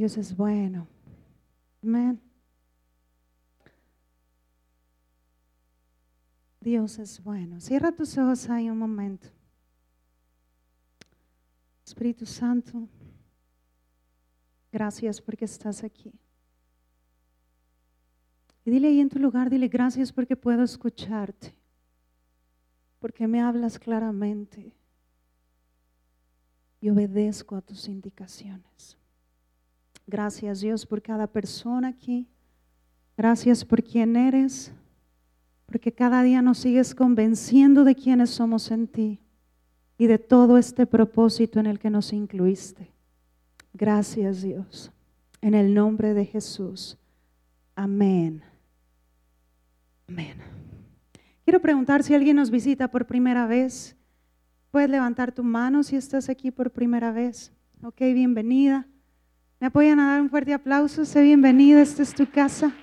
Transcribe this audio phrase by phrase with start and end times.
[0.00, 0.88] Dios es bueno.
[1.82, 2.18] Amén.
[6.58, 7.60] Dios es bueno.
[7.60, 9.28] Cierra tus ojos ahí un momento.
[11.84, 12.88] Espíritu Santo,
[14.72, 16.10] gracias porque estás aquí.
[18.64, 21.54] Y dile ahí en tu lugar, dile gracias porque puedo escucharte,
[23.00, 24.72] porque me hablas claramente
[26.80, 28.96] y obedezco a tus indicaciones.
[30.10, 32.26] Gracias Dios por cada persona aquí.
[33.16, 34.72] Gracias por quien eres,
[35.66, 39.20] porque cada día nos sigues convenciendo de quiénes somos en ti
[39.96, 42.90] y de todo este propósito en el que nos incluiste.
[43.72, 44.90] Gracias Dios.
[45.40, 46.98] En el nombre de Jesús.
[47.76, 48.42] Amén.
[50.08, 50.38] Amén.
[51.44, 53.96] Quiero preguntar si alguien nos visita por primera vez.
[54.72, 57.52] Puedes levantar tu mano si estás aquí por primera vez.
[57.84, 58.89] Ok, bienvenida.
[59.60, 61.04] ¿Me apoyan a dar un fuerte aplauso?
[61.04, 62.74] Sé bienvenida, esta es tu casa.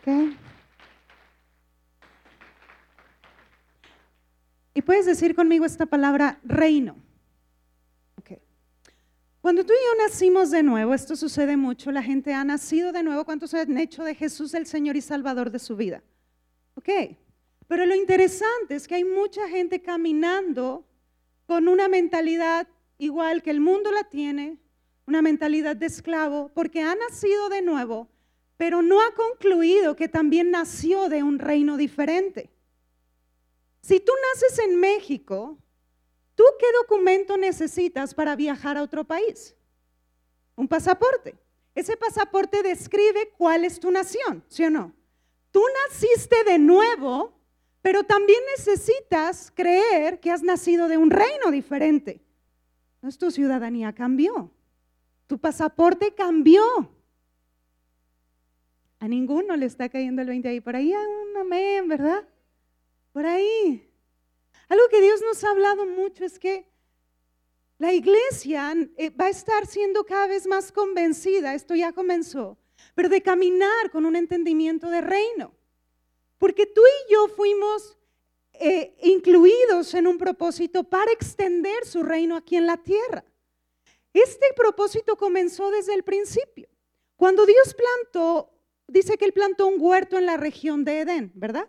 [0.00, 0.36] Okay.
[4.74, 6.94] Y puedes decir conmigo esta palabra reino.
[8.20, 8.38] Okay.
[9.40, 13.02] Cuando tú y yo nacimos de nuevo, esto sucede mucho, la gente ha nacido de
[13.02, 16.04] nuevo, ¿cuántos han hecho de Jesús el Señor y Salvador de su vida?
[16.76, 16.90] Ok,
[17.66, 20.86] pero lo interesante es que hay mucha gente caminando
[21.46, 24.58] con una mentalidad igual que el mundo la tiene,
[25.06, 28.08] una mentalidad de esclavo, porque ha nacido de nuevo,
[28.56, 32.50] pero no ha concluido que también nació de un reino diferente.
[33.82, 35.58] Si tú naces en México,
[36.34, 39.54] ¿tú qué documento necesitas para viajar a otro país?
[40.56, 41.36] Un pasaporte.
[41.74, 44.94] Ese pasaporte describe cuál es tu nación, ¿sí o no?
[45.50, 47.32] Tú naciste de nuevo,
[47.82, 52.22] pero también necesitas creer que has nacido de un reino diferente.
[53.02, 54.50] No tu ciudadanía cambió.
[55.26, 56.62] Tu pasaporte cambió.
[58.98, 60.60] A ninguno le está cayendo el 20 ahí.
[60.60, 62.26] Por ahí, un amén, ¿verdad?
[63.12, 63.90] Por ahí.
[64.68, 66.66] Algo que Dios nos ha hablado mucho es que
[67.78, 72.56] la iglesia eh, va a estar siendo cada vez más convencida, esto ya comenzó,
[72.94, 75.52] pero de caminar con un entendimiento de reino.
[76.38, 77.98] Porque tú y yo fuimos
[78.52, 83.24] eh, incluidos en un propósito para extender su reino aquí en la tierra.
[84.14, 86.68] Este propósito comenzó desde el principio.
[87.16, 88.50] Cuando Dios plantó,
[88.86, 91.68] dice que Él plantó un huerto en la región de Edén, ¿verdad?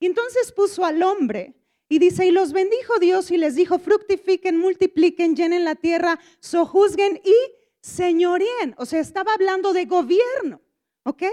[0.00, 1.54] Y entonces puso al hombre
[1.88, 7.20] y dice, y los bendijo Dios y les dijo, fructifiquen, multipliquen, llenen la tierra, sojuzguen
[7.22, 7.34] y
[7.80, 8.74] señorien.
[8.78, 10.62] O sea, estaba hablando de gobierno,
[11.04, 11.24] ¿ok?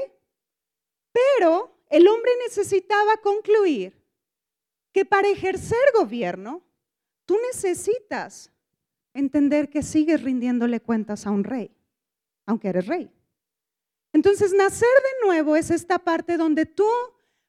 [1.11, 4.01] Pero el hombre necesitaba concluir
[4.91, 6.65] que para ejercer gobierno,
[7.25, 8.51] tú necesitas
[9.15, 11.71] entender que sigues rindiéndole cuentas a un rey,
[12.45, 13.09] aunque eres rey.
[14.13, 16.87] Entonces, nacer de nuevo es esta parte donde tú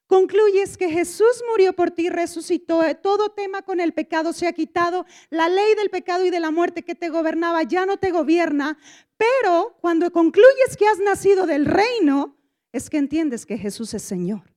[0.07, 5.05] concluyes que Jesús murió por ti, resucitó, todo tema con el pecado se ha quitado,
[5.29, 8.77] la ley del pecado y de la muerte que te gobernaba ya no te gobierna,
[9.17, 12.37] pero cuando concluyes que has nacido del reino,
[12.71, 14.53] es que entiendes que Jesús es Señor.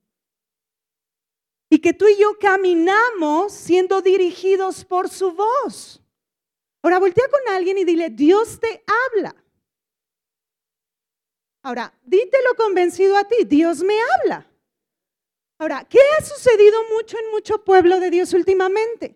[1.68, 5.99] Y que tú y yo caminamos siendo dirigidos por su voz.
[6.82, 9.34] Ahora voltea con alguien y dile, Dios te habla.
[11.62, 14.46] Ahora, dítelo convencido a ti, Dios me habla.
[15.58, 19.14] Ahora, ¿qué ha sucedido mucho en mucho pueblo de Dios últimamente?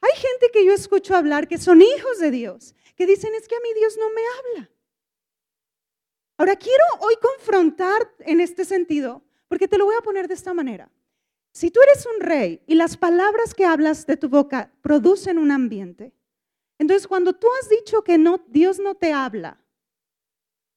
[0.00, 3.56] Hay gente que yo escucho hablar que son hijos de Dios, que dicen, es que
[3.56, 4.70] a mí Dios no me habla.
[6.38, 10.54] Ahora, quiero hoy confrontar en este sentido, porque te lo voy a poner de esta
[10.54, 10.90] manera.
[11.52, 15.50] Si tú eres un rey y las palabras que hablas de tu boca producen un
[15.50, 16.12] ambiente,
[16.78, 19.60] entonces, cuando tú has dicho que no, Dios no te habla,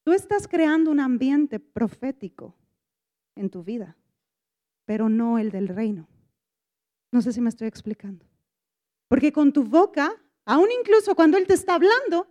[0.03, 2.55] tú estás creando un ambiente profético
[3.35, 3.97] en tu vida,
[4.85, 6.07] pero no el del reino.
[7.11, 8.25] No sé si me estoy explicando.
[9.07, 10.15] Porque con tu boca,
[10.45, 12.27] aún incluso cuando Él te está hablando,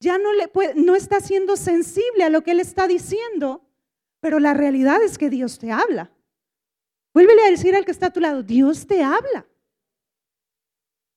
[0.00, 3.64] ya no, le puede, no está siendo sensible a lo que Él está diciendo,
[4.20, 6.12] pero la realidad es que Dios te habla.
[7.14, 9.46] Vuélvele a decir al que está a tu lado, Dios te habla.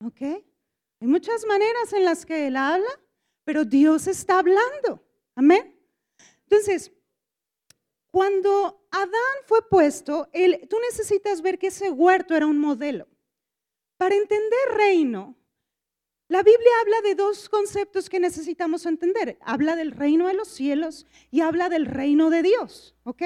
[0.04, 0.44] ¿Ok?
[1.02, 2.88] Hay muchas maneras en las que Él habla,
[3.44, 5.04] pero Dios está hablando.
[5.36, 5.76] Amén.
[6.44, 6.92] Entonces,
[8.12, 10.30] cuando Adán fue puesto,
[10.70, 13.08] tú necesitas ver que ese huerto era un modelo.
[13.98, 15.36] Para entender reino,
[16.28, 19.40] la Biblia habla de dos conceptos que necesitamos entender.
[19.42, 22.96] Habla del reino de los cielos y habla del reino de Dios.
[23.04, 23.24] ¿Ok?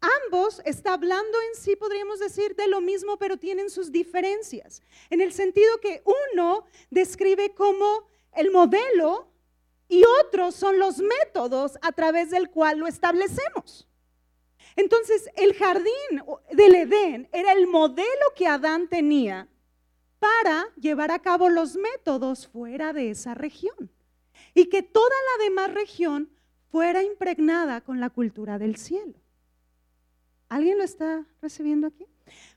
[0.00, 4.82] Ambos está hablando en sí, podríamos decir, de lo mismo, pero tienen sus diferencias.
[5.10, 6.02] En el sentido que
[6.34, 9.28] uno describe como el modelo
[9.88, 13.86] y otros son los métodos a través del cual lo establecemos.
[14.76, 16.22] Entonces, el jardín
[16.52, 18.06] del Edén era el modelo
[18.36, 19.48] que Adán tenía
[20.18, 23.90] para llevar a cabo los métodos fuera de esa región
[24.54, 26.30] y que toda la demás región
[26.70, 29.14] fuera impregnada con la cultura del cielo.
[30.50, 32.04] ¿Alguien lo está recibiendo aquí?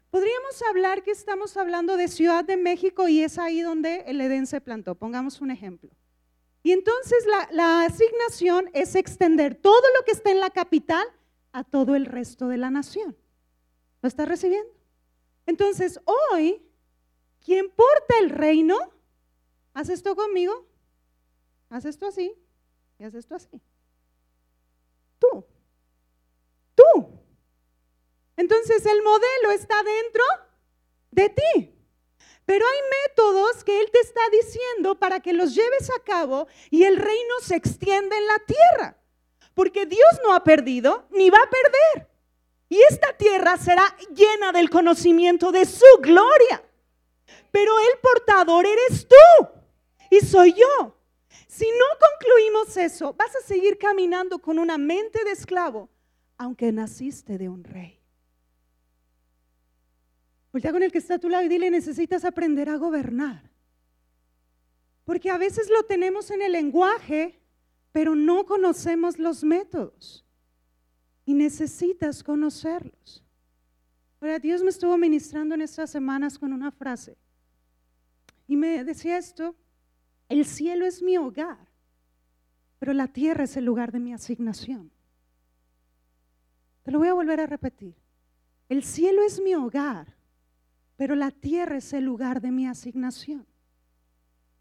[0.10, 4.48] Podríamos hablar que estamos hablando de Ciudad de México y es ahí donde el Edén
[4.48, 4.96] se plantó.
[4.96, 5.92] Pongamos un ejemplo.
[6.64, 11.06] Y entonces la, asignación es extender todo lo que está en la capital
[11.52, 13.16] a todo el resto de la nación.
[14.02, 14.72] ¿Lo está recibiendo?
[15.46, 16.00] Entonces,
[16.32, 16.64] hoy,
[17.46, 18.78] quien porta el reino,
[19.76, 20.66] haz esto conmigo,
[21.70, 22.34] haz esto así
[22.98, 23.62] y haz esto así.
[25.20, 25.46] Tú.
[26.74, 27.13] Tú.
[28.38, 30.24] Entonces el modelo está dentro
[31.12, 31.74] de ti.
[32.46, 36.84] Pero hay métodos que Él te está diciendo para que los lleves a cabo y
[36.84, 38.98] el reino se extienda en la tierra.
[39.54, 42.10] Porque Dios no ha perdido ni va a perder.
[42.68, 43.84] Y esta tierra será
[44.14, 46.64] llena del conocimiento de su gloria.
[47.52, 49.48] Pero el portador eres tú
[50.10, 50.98] y soy yo.
[51.48, 55.88] Si no concluimos eso, vas a seguir caminando con una mente de esclavo,
[56.38, 58.03] aunque naciste de un rey.
[60.54, 63.50] Voltea con el que está a tu lado y dile, necesitas aprender a gobernar.
[65.04, 67.42] Porque a veces lo tenemos en el lenguaje,
[67.92, 70.24] pero no conocemos los métodos.
[71.26, 73.24] Y necesitas conocerlos.
[74.22, 77.18] Ahora, Dios me estuvo ministrando en estas semanas con una frase.
[78.48, 79.56] Y me decía esto,
[80.30, 81.68] el cielo es mi hogar,
[82.78, 84.92] pero la tierra es el lugar de mi asignación.
[86.84, 87.96] Te lo voy a volver a repetir.
[88.70, 90.16] El cielo es mi hogar,
[90.96, 93.46] pero la tierra es el lugar de mi asignación.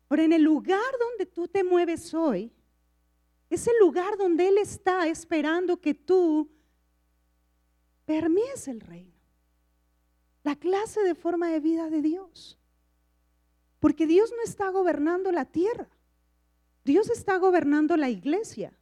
[0.08, 2.52] Ahora, en el lugar donde tú te mueves hoy,
[3.49, 6.50] es el lugar donde Él está esperando que tú
[8.05, 9.12] permies el reino.
[10.43, 12.58] La clase de forma de vida de Dios.
[13.78, 15.88] Porque Dios no está gobernando la tierra.
[16.85, 18.73] Dios está gobernando la iglesia.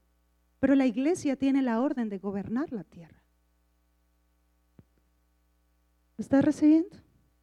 [0.58, 3.22] Pero la iglesia tiene la orden de gobernar la tierra.
[6.16, 6.96] ¿Lo estás recibiendo?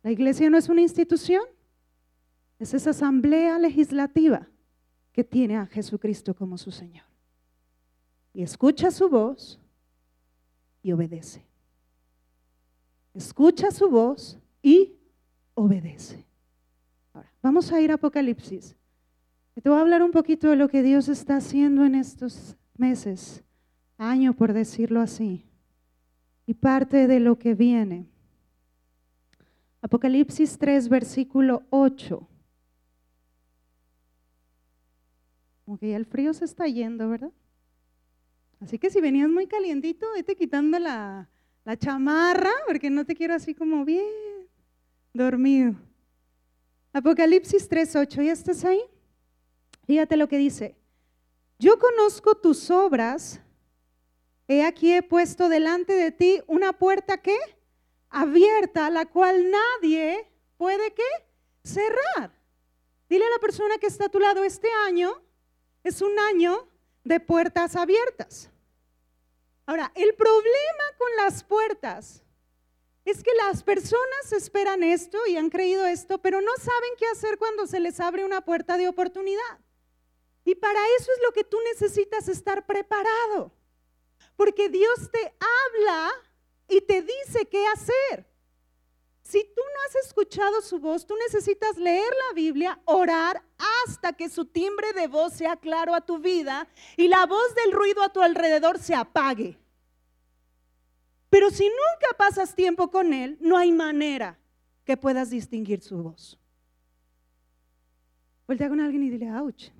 [0.04, 1.44] La iglesia no es una institución,
[2.60, 4.48] es esa asamblea legislativa
[5.12, 7.06] que tiene a Jesucristo como su Señor.
[8.34, 9.60] Y escucha su voz
[10.84, 11.44] y obedece.
[13.14, 14.94] Escucha su voz y
[15.56, 16.24] obedece.
[17.14, 18.76] Ahora, vamos a ir a Apocalipsis.
[19.56, 23.44] te voy a hablar un poquito de lo que Dios está haciendo en estos meses,
[23.98, 25.48] año por decirlo así,
[26.46, 28.08] y parte de lo que viene.
[29.82, 32.28] Apocalipsis 3, versículo 8.
[35.66, 37.32] Como que ya el frío se está yendo, ¿verdad?
[38.60, 41.30] Así que si venías muy calientito, vete quitando la,
[41.64, 44.08] la chamarra, porque no te quiero así como bien
[45.14, 45.76] dormido.
[46.94, 48.82] Apocalipsis 3, 8, ¿ya estás ahí?
[49.86, 50.76] Fíjate lo que dice.
[51.60, 53.40] Yo conozco tus obras.
[54.48, 57.36] He aquí he puesto delante de ti una puerta que
[58.10, 61.04] abierta, la cual nadie puede ¿qué?
[61.64, 62.32] cerrar.
[63.10, 65.22] Dile a la persona que está a tu lado, este año
[65.84, 66.68] es un año
[67.04, 68.50] de puertas abiertas.
[69.66, 72.24] Ahora, el problema con las puertas
[73.06, 77.38] es que las personas esperan esto y han creído esto, pero no saben qué hacer
[77.38, 79.60] cuando se les abre una puerta de oportunidad.
[80.44, 83.52] Y para eso es lo que tú necesitas estar preparado.
[84.36, 86.12] Porque Dios te habla
[86.68, 88.28] y te dice qué hacer.
[89.22, 93.44] Si tú no has escuchado su voz, tú necesitas leer la Biblia, orar
[93.86, 97.74] hasta que su timbre de voz sea claro a tu vida y la voz del
[97.74, 99.58] ruido a tu alrededor se apague.
[101.30, 104.40] Pero si nunca pasas tiempo con Él, no hay manera
[104.86, 106.40] que puedas distinguir su voz.
[108.48, 109.72] Voltea con alguien y dile, ouch.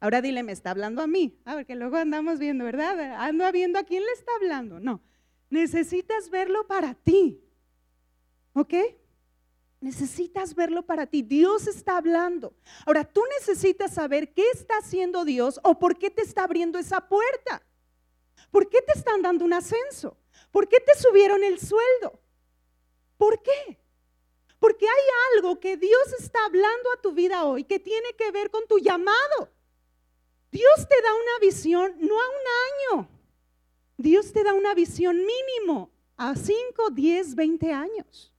[0.00, 1.38] Ahora dile, me está hablando a mí.
[1.44, 2.98] A ver, que luego andamos viendo, ¿verdad?
[3.18, 4.80] Ando viendo a quién le está hablando.
[4.80, 5.02] No,
[5.50, 7.42] Necesitas verlo para ti.
[8.54, 8.74] ¿Ok?
[9.80, 11.22] Necesitas verlo para ti.
[11.22, 12.54] Dios está hablando.
[12.86, 17.06] Ahora, tú necesitas saber qué está haciendo Dios o por qué te está abriendo esa
[17.06, 17.62] puerta.
[18.50, 20.16] ¿Por qué te están dando un ascenso?
[20.50, 22.18] ¿Por qué te subieron el sueldo?
[23.16, 23.78] ¿Por qué?
[24.58, 28.50] Porque hay algo que Dios está hablando a tu vida hoy que tiene que ver
[28.50, 29.50] con tu llamado.
[30.50, 33.08] Dios te da una visión no a un año,
[33.96, 38.32] Dios te da una visión mínimo a 5, 10, 20 años.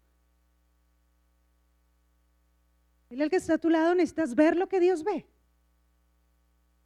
[3.09, 5.25] Dile al que está a tu lado, necesitas ver lo que Dios ve.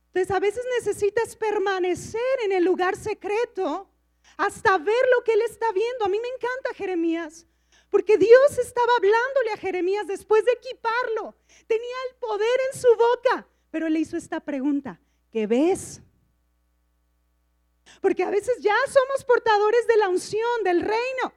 [0.08, 3.90] Entonces a veces necesitas permanecer en el lugar secreto
[4.38, 6.06] hasta ver lo que él está viendo.
[6.06, 7.46] A mí me encanta Jeremías,
[7.90, 11.36] porque Dios estaba hablándole a Jeremías después de equiparlo.
[11.68, 15.00] Tenía el poder en su boca, pero le hizo esta pregunta,
[15.32, 16.02] ¿qué ves?
[18.02, 21.34] Porque a veces ya somos portadores de la unción, del reino,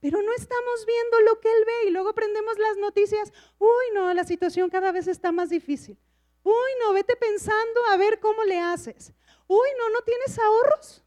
[0.00, 4.12] pero no estamos viendo lo que Él ve y luego prendemos las noticias, uy, no,
[4.12, 5.96] la situación cada vez está más difícil.
[6.42, 9.12] Uy, no, vete pensando a ver cómo le haces.
[9.46, 11.04] Uy, no, no tienes ahorros.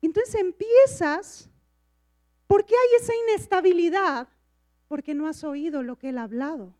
[0.00, 1.48] Entonces empiezas,
[2.46, 4.28] ¿por qué hay esa inestabilidad?
[4.86, 6.72] Porque no has oído lo que Él ha hablado.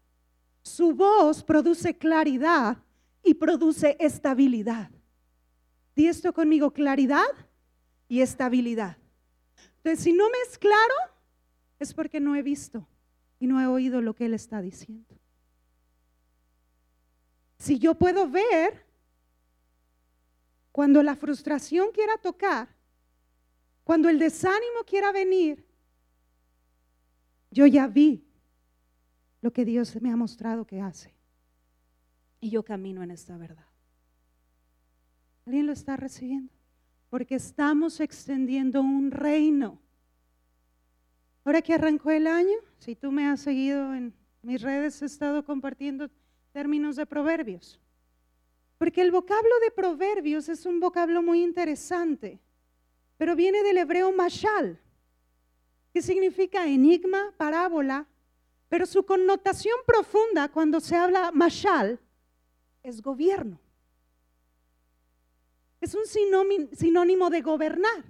[0.62, 2.78] Su voz produce claridad
[3.22, 4.90] y produce estabilidad.
[5.94, 7.26] Di esto conmigo, claridad
[8.08, 8.96] y estabilidad.
[9.78, 10.94] Entonces, si no me es claro,
[11.78, 12.86] es porque no he visto
[13.38, 15.16] y no he oído lo que Él está diciendo.
[17.58, 18.86] Si yo puedo ver,
[20.72, 22.68] cuando la frustración quiera tocar,
[23.84, 25.66] cuando el desánimo quiera venir,
[27.50, 28.24] yo ya vi
[29.40, 31.14] lo que Dios me ha mostrado que hace.
[32.40, 33.69] Y yo camino en esta verdad.
[35.46, 36.52] ¿Alguien lo está recibiendo?
[37.08, 39.78] Porque estamos extendiendo un reino.
[41.44, 45.44] Ahora que arrancó el año, si tú me has seguido en mis redes, he estado
[45.44, 46.10] compartiendo
[46.52, 47.80] términos de proverbios.
[48.78, 52.38] Porque el vocablo de proverbios es un vocablo muy interesante,
[53.16, 54.80] pero viene del hebreo mashal,
[55.92, 58.06] que significa enigma, parábola,
[58.68, 61.98] pero su connotación profunda cuando se habla mashal
[62.82, 63.58] es gobierno.
[65.80, 68.04] Es un sinónimo de gobernar.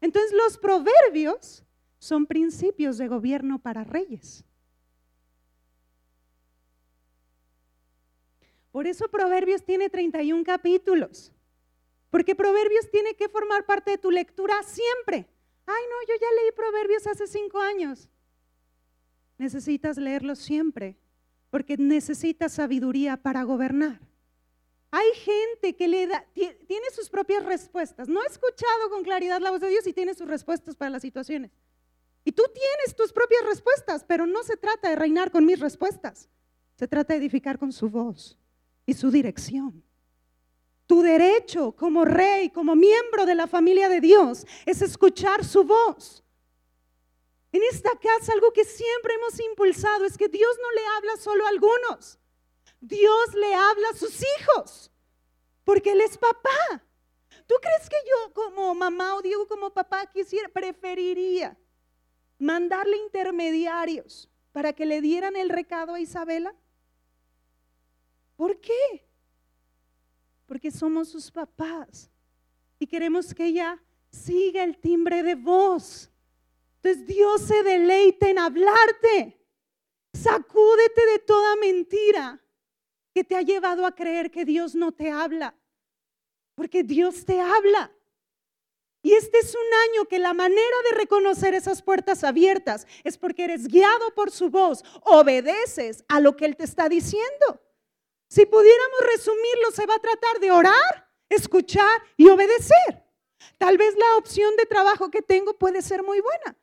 [0.00, 1.64] Entonces los proverbios
[1.98, 4.44] son principios de gobierno para reyes.
[8.70, 11.32] Por eso Proverbios tiene 31 capítulos.
[12.10, 15.28] Porque Proverbios tiene que formar parte de tu lectura siempre.
[15.64, 18.08] Ay, no, yo ya leí Proverbios hace cinco años.
[19.38, 20.96] Necesitas leerlos siempre,
[21.50, 24.00] porque necesitas sabiduría para gobernar.
[24.96, 28.06] Hay gente que le da, tiene sus propias respuestas.
[28.06, 31.02] No ha escuchado con claridad la voz de Dios y tiene sus respuestas para las
[31.02, 31.50] situaciones.
[32.24, 36.28] Y tú tienes tus propias respuestas, pero no se trata de reinar con mis respuestas.
[36.76, 38.38] Se trata de edificar con su voz
[38.86, 39.82] y su dirección.
[40.86, 46.22] Tu derecho como rey, como miembro de la familia de Dios, es escuchar su voz.
[47.50, 51.46] En esta casa algo que siempre hemos impulsado es que Dios no le habla solo
[51.46, 52.20] a algunos.
[52.86, 54.90] Dios le habla a sus hijos,
[55.64, 56.84] porque Él es papá.
[57.46, 61.56] ¿Tú crees que yo como mamá o Diego como papá quisiera, preferiría
[62.38, 66.54] mandarle intermediarios para que le dieran el recado a Isabela?
[68.36, 69.08] ¿Por qué?
[70.46, 72.10] Porque somos sus papás
[72.78, 76.10] y queremos que ella siga el timbre de voz.
[76.82, 79.40] Entonces Dios se deleita en hablarte.
[80.12, 82.43] Sacúdete de toda mentira
[83.14, 85.54] que te ha llevado a creer que Dios no te habla.
[86.56, 87.92] Porque Dios te habla.
[89.02, 93.44] Y este es un año que la manera de reconocer esas puertas abiertas es porque
[93.44, 97.60] eres guiado por su voz, obedeces a lo que Él te está diciendo.
[98.28, 103.04] Si pudiéramos resumirlo, se va a tratar de orar, escuchar y obedecer.
[103.58, 106.56] Tal vez la opción de trabajo que tengo puede ser muy buena,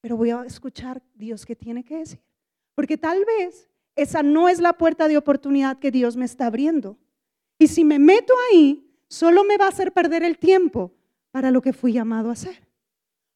[0.00, 2.20] pero voy a escuchar Dios que tiene que decir.
[2.74, 3.68] Porque tal vez
[4.02, 6.98] esa no es la puerta de oportunidad que Dios me está abriendo.
[7.58, 10.94] Y si me meto ahí, solo me va a hacer perder el tiempo
[11.30, 12.66] para lo que fui llamado a hacer.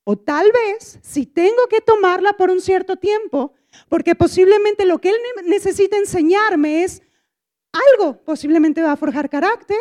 [0.04, 3.52] O tal vez, si tengo que tomarla por un cierto tiempo,
[3.88, 5.16] porque posiblemente lo que Él
[5.46, 7.02] necesita enseñarme es
[7.72, 9.78] algo, posiblemente va a forjar carácter,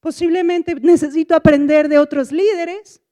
[0.00, 3.02] posiblemente necesito aprender de otros líderes,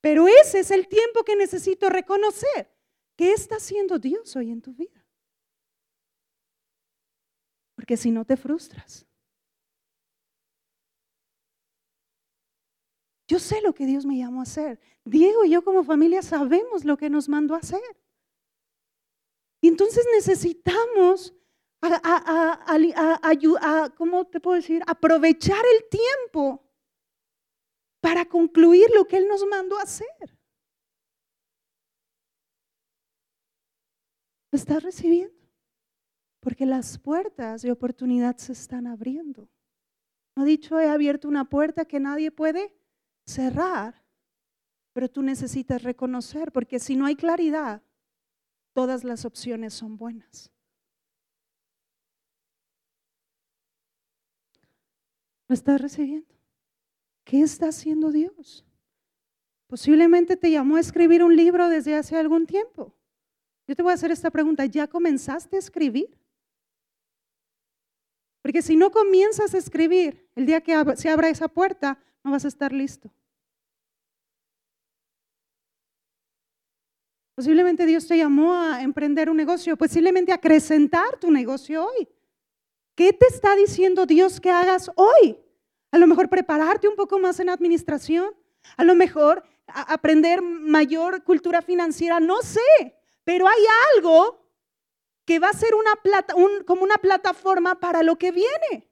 [0.00, 2.70] pero ese es el tiempo que necesito reconocer.
[3.16, 4.97] ¿Qué está haciendo Dios hoy en tu vida?
[7.78, 9.06] Porque si no te frustras.
[13.28, 14.80] Yo sé lo que Dios me llamó a hacer.
[15.04, 17.80] Diego y yo como familia sabemos lo que nos mandó a hacer.
[19.60, 21.32] Y entonces necesitamos
[23.96, 24.82] ¿cómo te puedo decir?
[24.84, 26.68] Aprovechar el tiempo
[28.00, 30.36] para concluir lo que Él nos mandó a hacer.
[34.50, 35.37] ¿Lo estás recibiendo?
[36.48, 39.50] Porque las puertas de oportunidad se están abriendo.
[40.34, 42.74] No ha dicho, he abierto una puerta que nadie puede
[43.26, 44.02] cerrar,
[44.94, 47.82] pero tú necesitas reconocer, porque si no hay claridad,
[48.72, 50.50] todas las opciones son buenas.
[55.48, 56.34] ¿Lo estás recibiendo?
[57.24, 58.64] ¿Qué está haciendo Dios?
[59.66, 62.94] Posiblemente te llamó a escribir un libro desde hace algún tiempo.
[63.66, 66.17] Yo te voy a hacer esta pregunta, ¿ya comenzaste a escribir?
[68.48, 72.46] Porque si no comienzas a escribir, el día que se abra esa puerta, no vas
[72.46, 73.10] a estar listo.
[77.34, 82.08] Posiblemente Dios te llamó a emprender un negocio, posiblemente a acrecentar tu negocio hoy.
[82.94, 85.36] ¿Qué te está diciendo Dios que hagas hoy?
[85.90, 88.34] A lo mejor prepararte un poco más en administración,
[88.78, 93.62] a lo mejor aprender mayor cultura financiera, no sé, pero hay
[93.94, 94.47] algo
[95.28, 96.32] que va a ser una plata,
[96.66, 98.88] como una plataforma para lo que viene.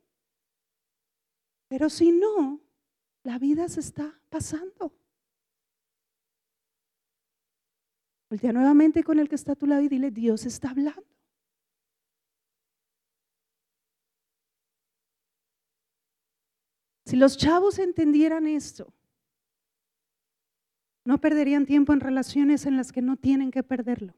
[1.66, 2.60] Pero si no,
[3.22, 4.92] la vida se está pasando.
[8.28, 11.06] Voltea nuevamente con el que está a tu lado y dile, Dios está hablando.
[17.06, 18.92] Si los chavos entendieran esto,
[21.06, 24.12] no perderían tiempo en relaciones en las que no tienen que perderlo.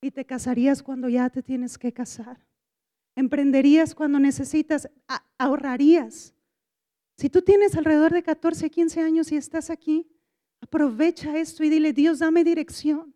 [0.00, 2.44] Y te casarías cuando ya te tienes que casar.
[3.16, 4.88] Emprenderías cuando necesitas,
[5.38, 6.34] ahorrarías.
[7.16, 10.06] Si tú tienes alrededor de 14, 15 años y estás aquí,
[10.60, 13.12] aprovecha esto y dile, Dios, dame dirección.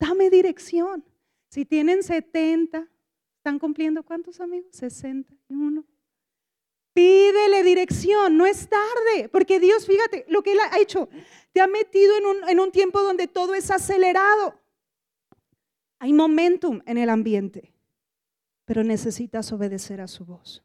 [0.00, 1.04] Dame dirección.
[1.48, 2.88] Si tienen 70,
[3.36, 4.68] ¿están cumpliendo cuántos amigos?
[4.72, 5.84] 61.
[6.92, 11.08] Pídele dirección, no es tarde, porque Dios, fíjate, lo que Él ha hecho,
[11.52, 14.58] te ha metido en un, en un tiempo donde todo es acelerado.
[15.98, 17.72] Hay momentum en el ambiente,
[18.64, 20.62] pero necesitas obedecer a su voz.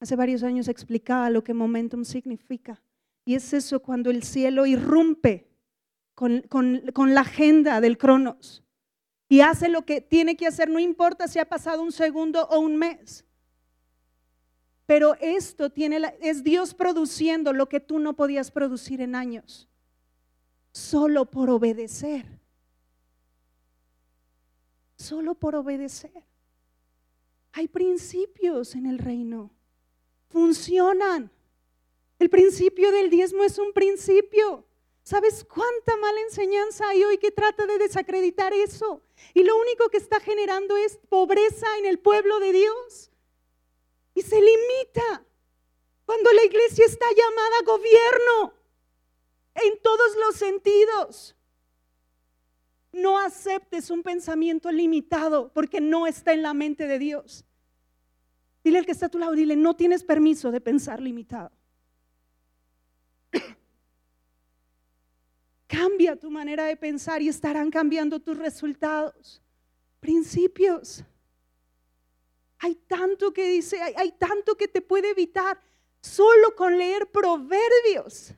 [0.00, 2.82] Hace varios años explicaba lo que momentum significa.
[3.24, 5.50] Y es eso cuando el cielo irrumpe
[6.14, 6.42] con,
[7.14, 8.62] la agenda del cronos
[9.28, 12.60] y hace lo que tiene que hacer, no importa si ha pasado un segundo o
[12.60, 13.24] un mes.
[14.86, 19.68] Pero esto tiene es Dios produciendo lo que tú no podías producir en años,
[20.72, 22.39] solo por obedecer
[25.00, 26.24] solo por obedecer.
[27.52, 29.50] Hay principios en el reino.
[30.28, 31.30] Funcionan.
[32.18, 34.64] El principio del diezmo es un principio.
[35.02, 39.02] ¿Sabes cuánta mala enseñanza hay hoy que trata de desacreditar eso?
[39.32, 43.10] Y lo único que está generando es pobreza en el pueblo de Dios.
[44.14, 45.24] Y se limita
[46.04, 48.54] cuando la iglesia está llamada gobierno
[49.54, 51.34] en todos los sentidos.
[52.92, 57.44] No aceptes un pensamiento limitado porque no está en la mente de Dios.
[58.64, 61.50] Dile al que está a tu lado, dile, no tienes permiso de pensar limitado.
[65.66, 69.40] Cambia tu manera de pensar y estarán cambiando tus resultados.
[70.00, 71.04] Principios.
[72.58, 75.58] Hay tanto que dice, hay, hay tanto que te puede evitar
[76.02, 78.34] solo con leer proverbios.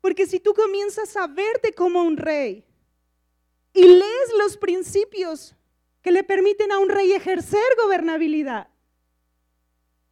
[0.00, 2.64] Porque si tú comienzas a verte como un rey,
[3.76, 5.54] y lees los principios
[6.00, 8.68] que le permiten a un rey ejercer gobernabilidad,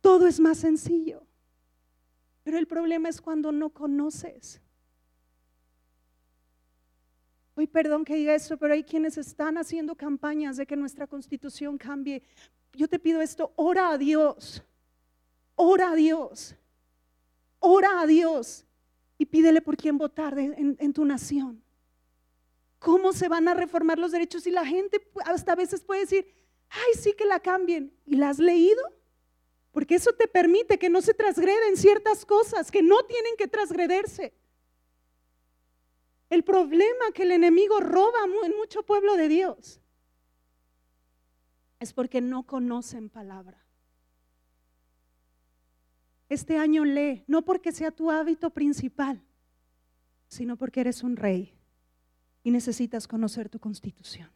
[0.02, 1.22] todo es más sencillo.
[2.42, 4.60] Pero el problema es cuando no conoces.
[7.54, 11.78] Hoy perdón que diga esto, pero hay quienes están haciendo campañas de que nuestra constitución
[11.78, 12.22] cambie.
[12.74, 14.62] Yo te pido esto, ora a Dios,
[15.54, 16.54] ora a Dios,
[17.60, 18.66] ora a Dios
[19.16, 21.63] y pídele por quién votar en, en tu nación
[22.84, 26.26] cómo se van a reformar los derechos y la gente hasta a veces puede decir,
[26.68, 27.98] ay, sí que la cambien.
[28.04, 28.82] ¿Y la has leído?
[29.72, 34.34] Porque eso te permite que no se transgreden ciertas cosas que no tienen que transgrederse.
[36.28, 39.80] El problema que el enemigo roba en mucho pueblo de Dios
[41.80, 43.64] es porque no conocen palabra.
[46.28, 49.24] Este año lee, no porque sea tu hábito principal,
[50.28, 51.53] sino porque eres un rey
[52.44, 54.30] y necesitas conocer tu constitución.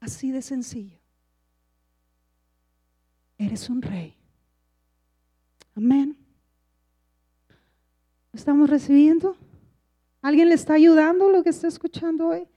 [0.00, 0.98] Así de sencillo.
[3.36, 4.16] Eres un rey.
[5.76, 6.16] Amén.
[8.32, 9.36] ¿Estamos recibiendo?
[10.22, 12.48] ¿Alguien le está ayudando lo que está escuchando hoy?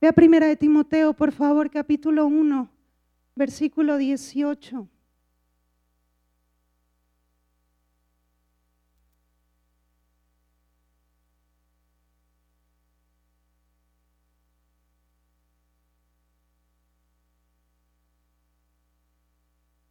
[0.00, 2.68] vea primera de Timoteo, por favor, capítulo 1,
[3.36, 4.88] versículo 18.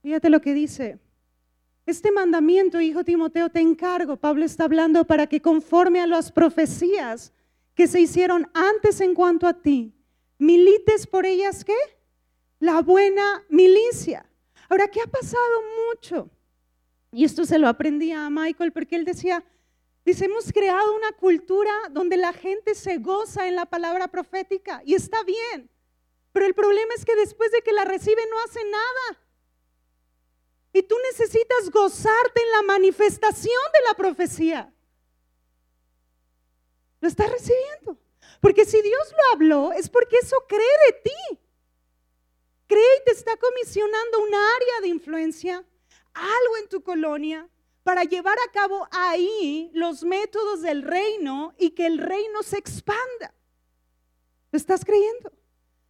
[0.04, 1.00] Fíjate lo que dice.
[1.86, 7.34] Este mandamiento, hijo Timoteo, te encargo, Pablo está hablando para que conforme a las profecías
[7.74, 9.94] que se hicieron antes en cuanto a ti,
[10.38, 11.74] milites por ellas qué?
[12.60, 14.26] la buena milicia.
[14.70, 16.30] Ahora, ¿qué ha pasado mucho?
[17.12, 19.44] Y esto se lo aprendí a Michael porque él decía,
[20.06, 24.96] dice, hemos creado una cultura donde la gente se goza en la palabra profética y
[24.96, 25.70] está bien,
[26.32, 29.23] pero el problema es que después de que la recibe no hace nada.
[30.74, 34.74] Y tú necesitas gozarte en la manifestación de la profecía.
[37.00, 37.98] Lo estás recibiendo.
[38.42, 41.40] Porque si Dios lo habló, es porque eso cree de ti.
[42.68, 45.64] Cree y te está comisionando un área de influencia,
[46.14, 47.48] algo en tu colonia,
[47.84, 53.34] para llevar a cabo ahí los métodos del reino y que el reino se expanda.
[54.52, 55.32] ¿Lo estás creyendo?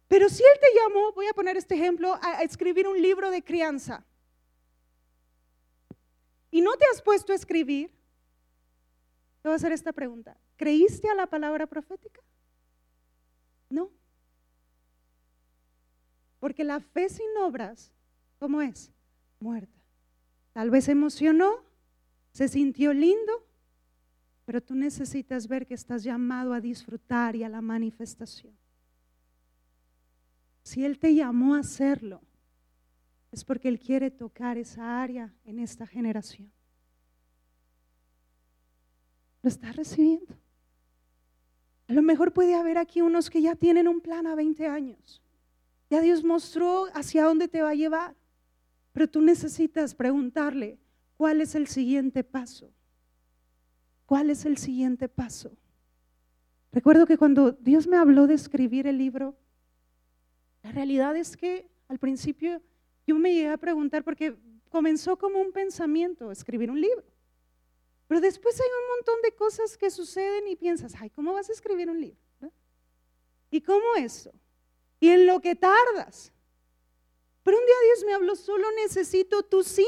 [0.08, 3.42] Pero si Él te llamó, voy a poner este ejemplo, a, escribir un libro de
[3.42, 4.04] crianza,
[6.54, 7.90] y no te has puesto a escribir,
[9.42, 10.38] te voy a hacer esta pregunta.
[10.56, 12.20] ¿Creíste a la palabra profética?
[13.68, 13.90] No.
[16.38, 17.90] Porque la fe sin obras,
[18.38, 18.92] ¿cómo es?
[19.40, 19.76] Muerta.
[20.52, 21.64] Tal vez emocionó,
[22.30, 23.44] se sintió lindo,
[24.44, 28.56] pero tú necesitas ver que estás llamado a disfrutar y a la manifestación.
[30.62, 32.20] Si Él te llamó a hacerlo,
[33.44, 36.50] porque Él quiere tocar esa área en esta generación.
[39.42, 40.34] ¿Lo estás recibiendo?
[41.88, 45.22] A lo mejor puede haber aquí unos que ya tienen un plan a 20 años.
[45.90, 48.16] Ya Dios mostró hacia dónde te va a llevar.
[48.92, 50.78] Pero tú necesitas preguntarle,
[51.16, 52.72] ¿cuál es el siguiente paso?
[54.06, 55.56] ¿Cuál es el siguiente paso?
[56.72, 59.36] Recuerdo que cuando Dios me habló de escribir el libro,
[60.62, 62.62] la realidad es que al principio
[63.06, 64.36] yo me llegué a preguntar porque
[64.70, 67.04] comenzó como un pensamiento, escribir un libro.
[68.06, 71.52] Pero después hay un montón de cosas que suceden y piensas, ay, ¿cómo vas a
[71.52, 72.18] escribir un libro?
[73.50, 74.32] ¿Y cómo eso?
[75.00, 76.32] Y en lo que tardas.
[77.42, 79.86] Pero un día Dios me habló, solo necesito tu sí.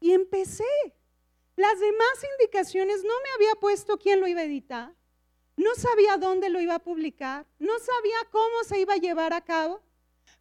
[0.00, 0.64] Y empecé.
[1.56, 4.94] Las demás indicaciones no me había puesto quién lo iba a editar
[5.56, 9.42] no sabía dónde lo iba a publicar, no sabía cómo se iba a llevar a
[9.42, 9.82] cabo,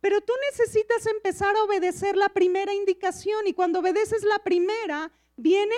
[0.02, 5.76] pero tú necesitas empezar a obedecer la primera indicación y cuando obedeces la primera, viene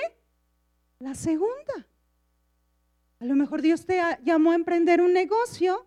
[1.00, 1.88] la segunda.
[3.20, 5.86] A lo mejor Dios te llamó a emprender un negocio,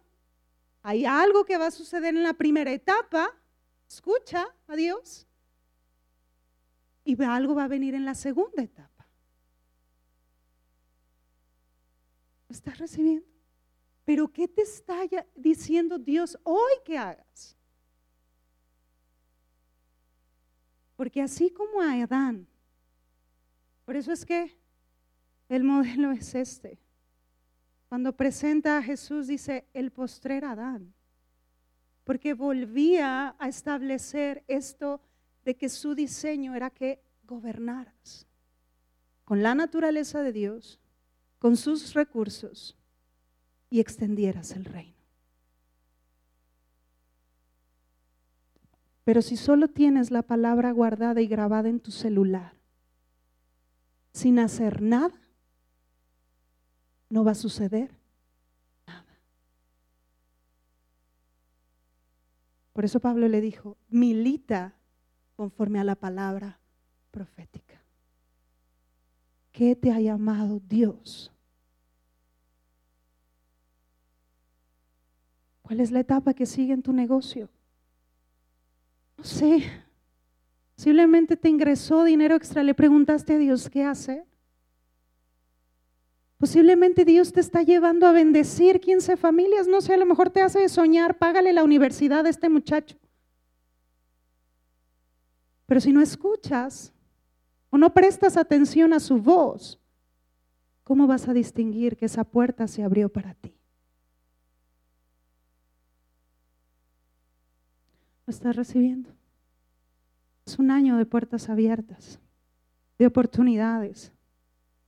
[0.83, 3.35] hay algo que va a suceder en la primera etapa,
[3.89, 5.27] escucha a Dios,
[7.05, 9.09] y algo va a venir en la segunda etapa.
[12.49, 13.27] ¿Lo estás recibiendo?
[14.05, 15.01] Pero ¿qué te está
[15.35, 17.56] diciendo Dios hoy que hagas?
[21.07, 22.49] Porque así como a Adán,
[23.85, 24.59] por eso es que
[25.49, 26.81] el modelo es este.
[27.89, 30.93] Cuando presenta a Jesús dice el postrer Adán,
[32.03, 35.01] porque volvía a establecer esto
[35.45, 38.27] de que su diseño era que gobernaras
[39.25, 40.81] con la naturaleza de Dios,
[41.39, 42.77] con sus recursos,
[43.71, 44.96] y extendieras el reino.
[49.07, 52.55] Pero si solo tienes la palabra guardada y grabada en tu celular,
[54.13, 55.15] sin hacer nada,
[57.09, 57.95] no va a suceder
[58.85, 59.21] nada.
[62.73, 64.75] Por eso Pablo le dijo, milita
[65.37, 66.59] conforme a la palabra
[67.13, 67.81] profética.
[69.53, 71.31] ¿Qué te ha llamado Dios?
[75.63, 77.49] ¿Cuál es la etapa que sigue en tu negocio?
[79.17, 79.71] No sé.
[80.75, 84.27] Posiblemente te ingresó dinero extra, le preguntaste a Dios qué hacer.
[86.39, 90.43] Posiblemente Dios te está llevando a bendecir 15 familias, no sé, a lo mejor te
[90.43, 92.99] hace soñar, págale la universidad a este muchacho.
[95.65, 96.93] Pero si no escuchas
[97.71, 99.81] o no prestas atención a su voz,
[100.85, 103.56] ¿cómo vas a distinguir que esa puerta se abrió para ti?
[108.27, 109.11] Lo estás recibiendo.
[110.45, 112.19] Es un año de puertas abiertas,
[112.99, 114.13] de oportunidades,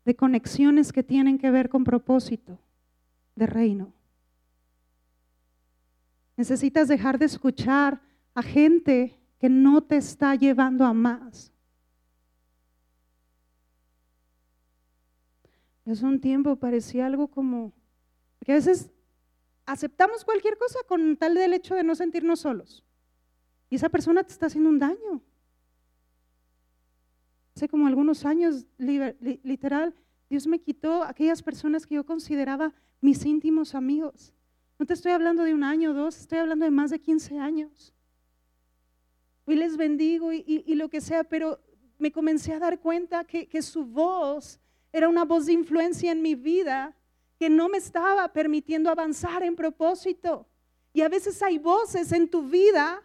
[0.04, 2.58] de conexiones que tienen que ver con propósito
[3.36, 3.92] de reino.
[6.36, 8.00] Necesitas dejar de escuchar
[8.34, 11.52] a gente que no te está llevando a más.
[15.84, 17.72] Es un tiempo parecía algo como,
[18.44, 18.90] que a veces
[19.64, 22.84] aceptamos cualquier cosa con tal del hecho de no sentirnos solos.
[23.70, 25.22] Y esa persona te está haciendo un daño.
[27.54, 29.94] Hace como algunos años, literal,
[30.30, 34.32] Dios me quitó aquellas personas que yo consideraba mis íntimos amigos.
[34.78, 37.38] No te estoy hablando de un año o dos, estoy hablando de más de 15
[37.38, 37.92] años.
[39.44, 41.58] Hoy les bendigo y, lo que sea, pero
[41.98, 44.60] me comencé a dar cuenta que, que su voz
[44.92, 46.94] era una voz de influencia en mi vida
[47.38, 50.46] que no me estaba permitiendo avanzar en propósito.
[50.92, 53.02] Y a veces hay voces en tu vida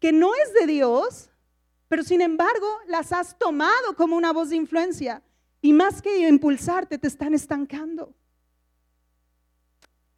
[0.00, 1.30] que no es de Dios,
[1.88, 5.22] pero sin embargo las has tomado como una voz de influencia
[5.60, 8.14] y más que impulsarte te están estancando.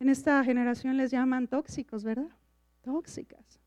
[0.01, 2.31] En esta generación les llaman tóxicos, ¿verdad?
[2.83, 3.59] Tóxicas.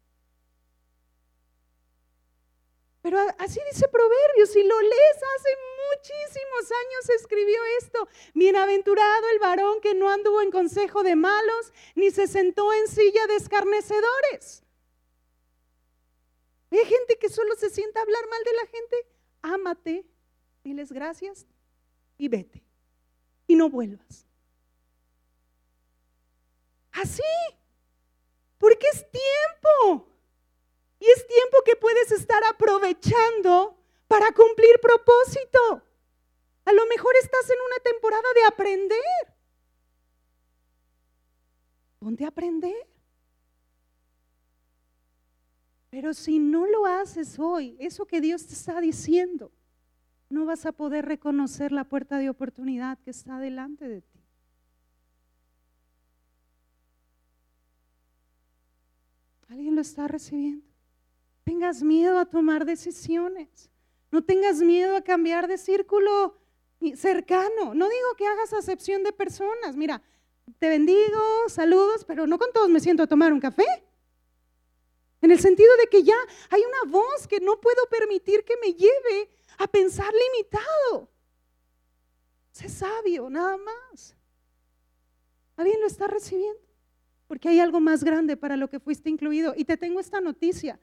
[3.02, 5.50] Pero así dice Proverbios, si lo lees, hace
[5.92, 8.08] muchísimos años escribió esto.
[8.36, 13.26] Bienaventurado el varón que no anduvo en consejo de malos, ni se sentó en silla
[13.28, 14.64] de escarnecedores.
[16.72, 19.08] Hay gente que solo se sienta a hablar mal de la gente.
[19.42, 20.06] Ámate,
[20.64, 21.46] diles gracias
[22.18, 22.64] y vete.
[23.48, 24.26] Y no vuelvas.
[26.92, 27.24] Así.
[28.58, 30.08] Porque es tiempo.
[31.00, 35.82] Y es tiempo que puedes estar aprovechando para cumplir propósito.
[36.64, 39.32] A lo mejor estás en una temporada de aprender.
[42.24, 42.91] A aprender.
[45.92, 49.52] Pero si no lo haces hoy, eso que Dios te está diciendo,
[50.30, 54.20] no vas a poder reconocer la puerta de oportunidad que está delante de ti.
[59.50, 60.72] ¿Alguien lo está recibiendo?
[61.44, 63.70] tengas miedo a tomar decisiones.
[64.12, 66.38] No tengas miedo a cambiar de círculo
[66.96, 67.74] cercano.
[67.74, 69.76] No digo que hagas acepción de personas.
[69.76, 70.02] Mira,
[70.60, 73.66] te bendigo, saludos, pero no con todos me siento a tomar un café.
[75.22, 76.18] En el sentido de que ya
[76.50, 81.10] hay una voz que no puedo permitir que me lleve a pensar limitado.
[82.52, 84.16] Sé sabio, nada más.
[85.56, 86.60] ¿Alguien lo está recibiendo?
[87.28, 89.54] Porque hay algo más grande para lo que fuiste incluido.
[89.56, 90.80] Y te tengo esta noticia.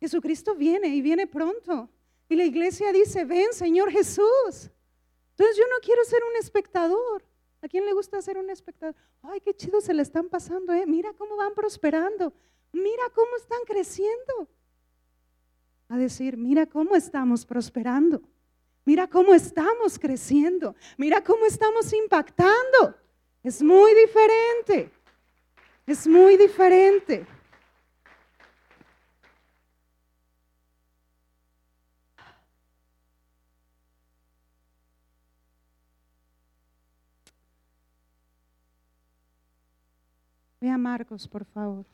[0.00, 1.88] Jesucristo viene y viene pronto.
[2.28, 4.70] Y la iglesia dice, ven Señor Jesús.
[5.30, 7.24] Entonces yo no quiero ser un espectador.
[7.62, 8.96] ¿A quién le gusta ser un espectador?
[9.22, 10.84] Ay, qué chido se le están pasando, ¿eh?
[10.84, 12.32] Mira cómo van prosperando.
[12.72, 14.48] Mira cómo están creciendo.
[15.88, 18.22] A decir, mira cómo estamos prosperando.
[18.84, 20.74] Mira cómo estamos creciendo.
[20.96, 22.96] Mira cómo estamos impactando.
[23.42, 24.90] Es muy diferente.
[25.86, 27.26] Es muy diferente.
[40.60, 41.84] Ve a Marcos, por favor.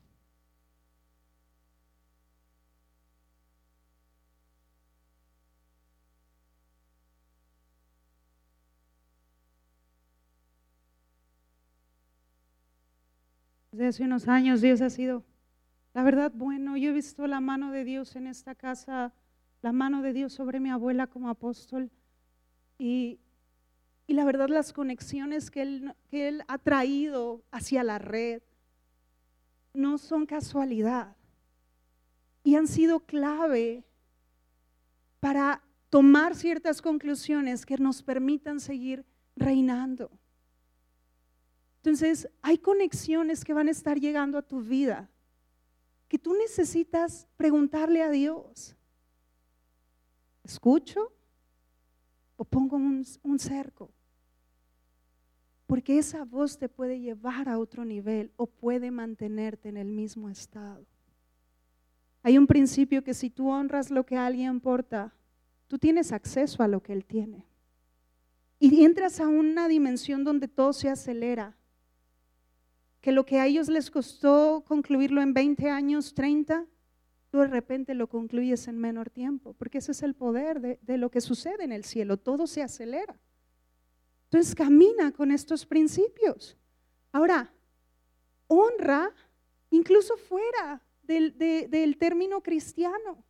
[13.78, 15.24] Desde hace unos años Dios ha sido,
[15.94, 16.76] la verdad, bueno.
[16.76, 19.14] Yo he visto la mano de Dios en esta casa,
[19.62, 21.88] la mano de Dios sobre mi abuela como apóstol.
[22.76, 23.20] Y,
[24.08, 28.42] y la verdad, las conexiones que él, que él ha traído hacia la red,
[29.72, 31.14] no son casualidad
[32.42, 33.84] y han sido clave
[35.20, 40.10] para tomar ciertas conclusiones que nos permitan seguir reinando.
[41.78, 45.08] Entonces, hay conexiones que van a estar llegando a tu vida
[46.08, 48.74] que tú necesitas preguntarle a Dios.
[50.42, 51.12] ¿Escucho
[52.36, 53.90] o pongo un, cerco?
[55.66, 60.30] Porque esa voz te puede llevar a otro nivel o puede mantenerte en el mismo
[60.30, 60.86] estado.
[62.22, 65.12] Hay un principio que si tú honras lo que alguien porta,
[65.66, 67.44] tú tienes acceso a lo que él tiene.
[68.58, 71.57] Y entras a una dimensión donde todo se acelera.
[73.00, 76.66] Que lo que a ellos les costó concluirlo en 20 años, 30,
[77.30, 79.54] tú de repente lo concluyes en menor tiempo.
[79.54, 82.16] Porque ese es el poder de, lo que sucede en el cielo.
[82.16, 83.18] Todo se acelera.
[84.24, 86.56] Entonces camina con estos principios.
[87.12, 87.52] Ahora,
[88.46, 89.14] honra
[89.70, 93.24] incluso fuera del, término cristiano.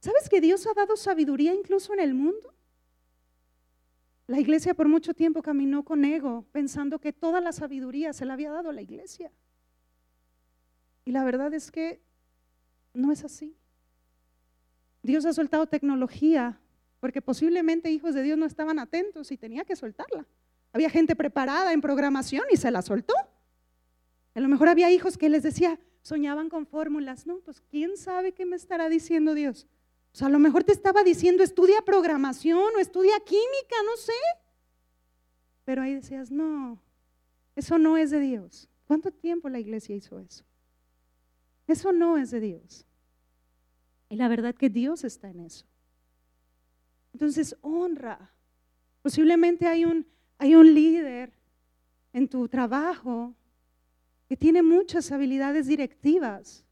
[0.00, 2.54] ¿Sabes que Dios ha dado sabiduría incluso en el mundo?
[4.28, 8.34] La iglesia por mucho tiempo caminó con ego, pensando que toda la sabiduría se la
[8.34, 9.32] había dado a la iglesia.
[11.06, 12.02] Y la verdad es que
[12.92, 13.56] no es así.
[15.02, 16.60] Dios ha soltado tecnología
[17.00, 20.26] porque posiblemente hijos de Dios no estaban atentos y tenía que soltarla.
[20.74, 23.14] Había gente preparada en programación y se la soltó.
[24.34, 27.26] A lo mejor había hijos que les decía, soñaban con fórmulas.
[27.26, 29.66] No, pues quién sabe qué me estará diciendo Dios.
[30.12, 34.12] O sea, a lo mejor te estaba diciendo, estudia programación o estudia química, no sé.
[35.64, 36.80] Pero ahí decías, no,
[37.54, 38.68] eso no es de Dios.
[38.86, 40.44] ¿Cuánto tiempo la iglesia hizo eso?
[41.66, 42.86] Eso no es de Dios.
[44.08, 45.66] Y la verdad que Dios está en eso.
[47.12, 48.32] Entonces, honra.
[49.02, 50.06] Posiblemente hay un,
[50.38, 51.32] hay un líder
[52.12, 53.34] en tu trabajo
[54.28, 56.64] que tiene muchas habilidades directivas,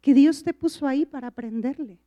[0.00, 1.98] que Dios te puso ahí para aprenderle.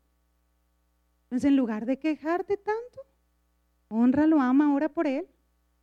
[1.33, 3.07] Entonces, en lugar de quejarte tanto,
[3.87, 5.27] honralo, ama, ora por él,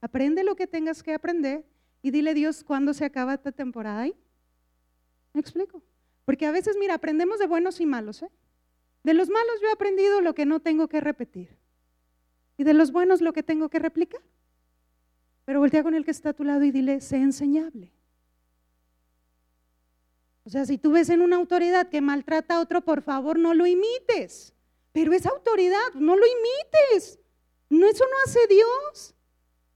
[0.00, 1.66] aprende lo que tengas que aprender
[2.02, 4.14] y dile Dios cuándo se acaba esta temporada ahí.
[5.32, 5.82] ¿Me explico?
[6.24, 8.22] Porque a veces, mira, aprendemos de buenos y malos.
[8.22, 8.30] ¿eh?
[9.02, 11.58] De los malos yo he aprendido lo que no tengo que repetir.
[12.56, 14.22] Y de los buenos lo que tengo que replicar.
[15.46, 17.92] Pero voltea con el que está a tu lado y dile, sé enseñable.
[20.44, 23.52] O sea, si tú ves en una autoridad que maltrata a otro, por favor, no
[23.52, 24.54] lo imites.
[24.92, 27.18] Pero esa autoridad, no lo imites.
[27.68, 29.14] No, eso no hace Dios.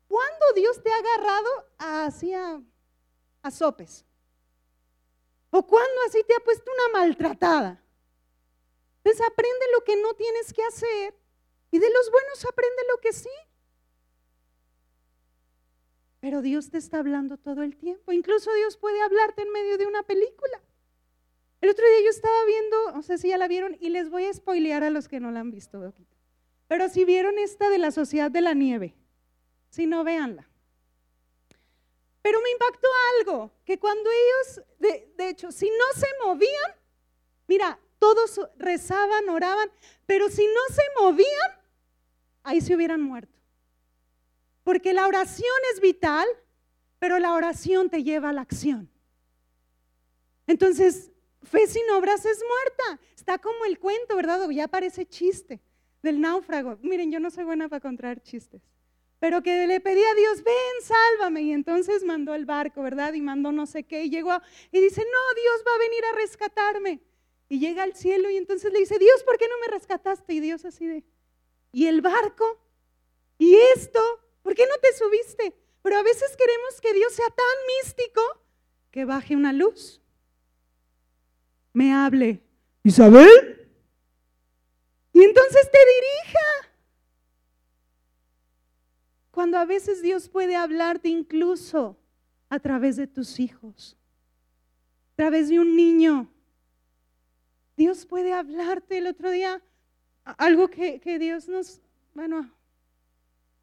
[0.09, 1.49] ¿Cuándo Dios te ha agarrado
[1.79, 2.61] así a,
[3.43, 4.05] a sopes?
[5.51, 7.81] ¿O cuándo así te ha puesto una maltratada?
[8.99, 11.15] Entonces aprende lo que no tienes que hacer
[11.71, 13.29] y de los buenos aprende lo que sí.
[16.21, 18.11] Pero Dios te está hablando todo el tiempo.
[18.11, 20.63] Incluso Dios puede hablarte en medio de una película.
[21.65, 24.27] El otro día yo estaba viendo, no sé si ya la vieron, y les voy
[24.27, 25.95] a spoilear a los que no la han visto.
[26.69, 28.95] Pero si vieron esta de la Sociedad de la Nieve,
[29.71, 30.47] si no, véanla.
[32.21, 32.87] Pero me impactó
[33.19, 36.73] algo, que cuando ellos, de, de hecho, si no se movían,
[37.47, 39.71] mira, todos rezaban, oraban,
[40.05, 41.51] pero si no se movían,
[42.43, 43.39] ahí se hubieran muerto.
[44.65, 46.29] Porque la oración es vital,
[46.99, 48.91] pero la oración te lleva a la acción.
[50.47, 51.11] Entonces,
[51.45, 53.03] fe sin obras es muerta.
[53.17, 54.49] Está como el cuento, ¿verdad?
[54.51, 55.61] ya parece chiste
[56.03, 56.79] del náufrago.
[56.83, 58.63] Miren, yo no soy buena para encontrar chistes.
[59.19, 61.43] Pero que le pedía a Dios, ven, sálvame.
[61.43, 63.15] Y entonces mandó el barco, ¿verdad?
[63.15, 64.05] Y mandó no sé qué.
[64.05, 64.33] Y llegó
[64.71, 67.01] y dice, no, Dios va a venir a rescatarme.
[67.49, 70.35] Y llega al cielo y entonces le dice, Dios, ¿por qué no me rescataste?
[70.35, 71.05] Y Dios así de,
[71.73, 72.59] ¿y el barco?
[73.39, 74.01] ¿Y esto?
[74.43, 75.57] ¿Por qué no te subiste?
[75.83, 77.47] Pero a veces queremos que Dios sea tan
[77.83, 78.23] místico
[78.91, 80.01] que baje una luz.
[81.75, 82.43] Me hable.
[82.83, 83.69] Isabel.
[85.13, 86.75] Y entonces te dirija.
[89.31, 91.99] Cuando a veces Dios puede hablarte incluso
[92.49, 93.97] a través de tus hijos,
[95.13, 96.31] a través de un niño.
[97.77, 99.61] Dios puede hablarte el otro día,
[100.25, 101.81] algo que, Dios nos,
[102.15, 102.49] bueno,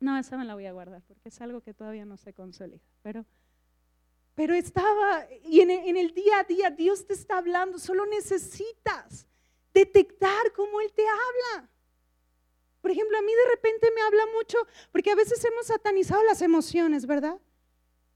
[0.02, 2.82] no, esa me la voy a guardar porque es algo que todavía no se consolida.
[3.02, 3.26] Pero,
[4.36, 9.28] pero estaba, y en el, día a día Dios te está hablando, solo necesitas
[9.74, 11.70] detectar cómo Él te habla.
[12.82, 14.58] Por ejemplo, a mí de repente me habla mucho,
[14.92, 17.40] porque a veces hemos satanizado las emociones, ¿verdad?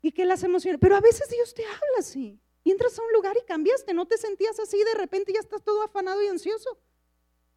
[0.01, 2.39] Y que las emociones, pero a veces Dios te habla así.
[2.63, 5.63] Y entras a un lugar y cambiaste, no te sentías así, de repente ya estás
[5.63, 6.79] todo afanado y ansioso.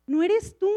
[0.07, 0.71] No eres tú.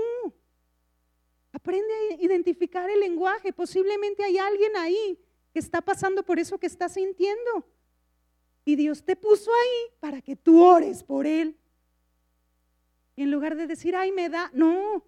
[1.52, 3.52] Aprende a identificar el lenguaje.
[3.52, 5.20] Posiblemente hay alguien ahí
[5.54, 7.66] que está pasando por eso que está sintiendo.
[8.64, 11.58] Y Dios te puso ahí para que tú ores por él.
[13.16, 15.06] Y en lugar de decir, ay, me da, no.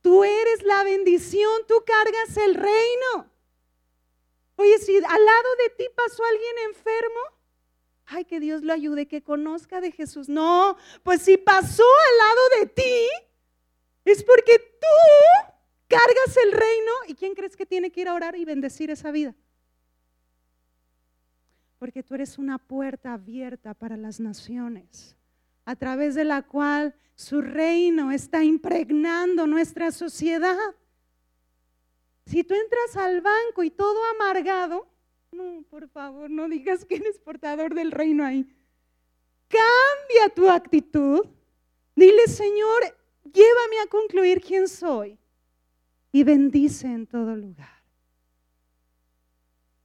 [0.00, 3.30] Tú eres la bendición, tú cargas el reino.
[4.56, 7.20] Oye, si al lado de ti pasó alguien enfermo,
[8.06, 10.28] ay, que Dios lo ayude, que conozca de Jesús.
[10.28, 13.08] No, pues si pasó al lado de ti,
[14.04, 15.52] es porque tú
[15.88, 19.10] cargas el reino y ¿quién crees que tiene que ir a orar y bendecir esa
[19.10, 19.34] vida?
[21.78, 25.16] Porque tú eres una puerta abierta para las naciones,
[25.64, 30.56] a través de la cual su reino está impregnando nuestra sociedad.
[32.26, 34.86] Si tú entras al banco y todo amargado,
[35.32, 38.46] no, por favor, no digas que eres portador del reino ahí.
[39.48, 41.26] Cambia tu actitud.
[41.94, 42.82] Dile, Señor,
[43.24, 45.18] llévame a concluir quién soy
[46.18, 47.80] y bendice en todo lugar.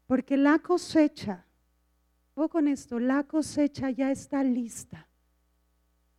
[0.08, 1.46] Porque la cosecha,
[2.34, 5.08] o con esto, la cosecha ya está lista.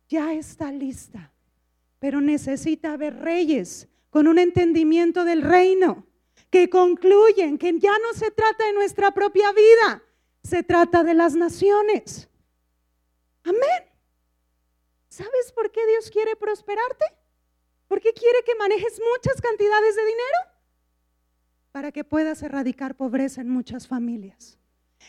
[0.07, 1.33] Ya está lista.
[1.99, 6.07] Pero necesita haber reyes con un entendimiento del reino
[6.49, 10.01] que concluyen que ya no se trata de nuestra propia vida,
[10.43, 12.29] se trata de las naciones.
[13.43, 13.83] Amén.
[15.09, 17.03] ¿Sabes por qué Dios quiere prosperarte?
[17.87, 20.37] ¿Por qué quiere que manejes muchas cantidades de dinero?
[21.71, 24.57] Para que puedas erradicar pobreza en muchas familias.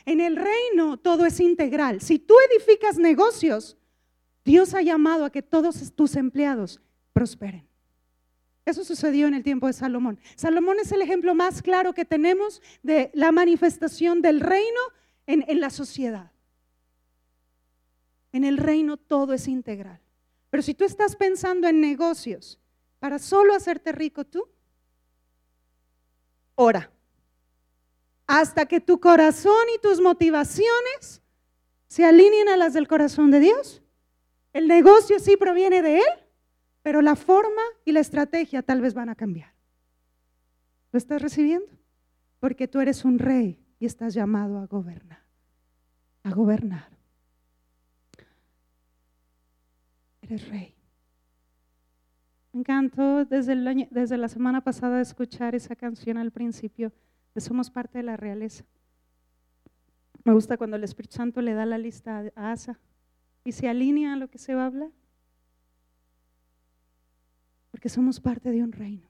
[0.04, 2.00] En el reino todo es integral.
[2.00, 3.76] Si tú edificas negocios,
[4.44, 6.80] Dios ha llamado a que todos tus empleados
[7.12, 7.66] prosperen.
[8.66, 10.18] Eso sucedió en el tiempo de Salomón.
[10.34, 14.80] Salomón es el ejemplo más claro que tenemos de la manifestación del reino
[15.26, 16.32] en, en la sociedad.
[18.32, 20.00] En el reino todo es integral.
[20.50, 22.60] Pero si tú estás pensando en negocios
[22.98, 24.48] para solo hacerte rico tú,
[26.54, 26.90] ora.
[28.26, 31.22] Hasta que tu corazón y tus motivaciones
[31.86, 33.82] se alineen a las del corazón de Dios.
[34.52, 36.26] El negocio sí proviene de Él,
[36.82, 39.54] pero la forma y la estrategia tal vez van a cambiar.
[40.92, 41.68] ¿Lo estás recibiendo?
[42.40, 45.22] Porque tú eres un rey y estás llamado a gobernar.
[46.22, 46.88] A gobernar.
[50.22, 50.75] Eres rey.
[52.56, 53.54] Me encantó desde,
[53.90, 56.90] desde la semana pasada escuchar esa canción al principio
[57.34, 58.64] de Somos parte de la realeza.
[60.24, 62.80] Me gusta cuando el Espíritu Santo le da la lista a Asa
[63.44, 64.90] y se alinea a lo que se va a hablar.
[67.72, 69.06] Porque somos parte de un reino.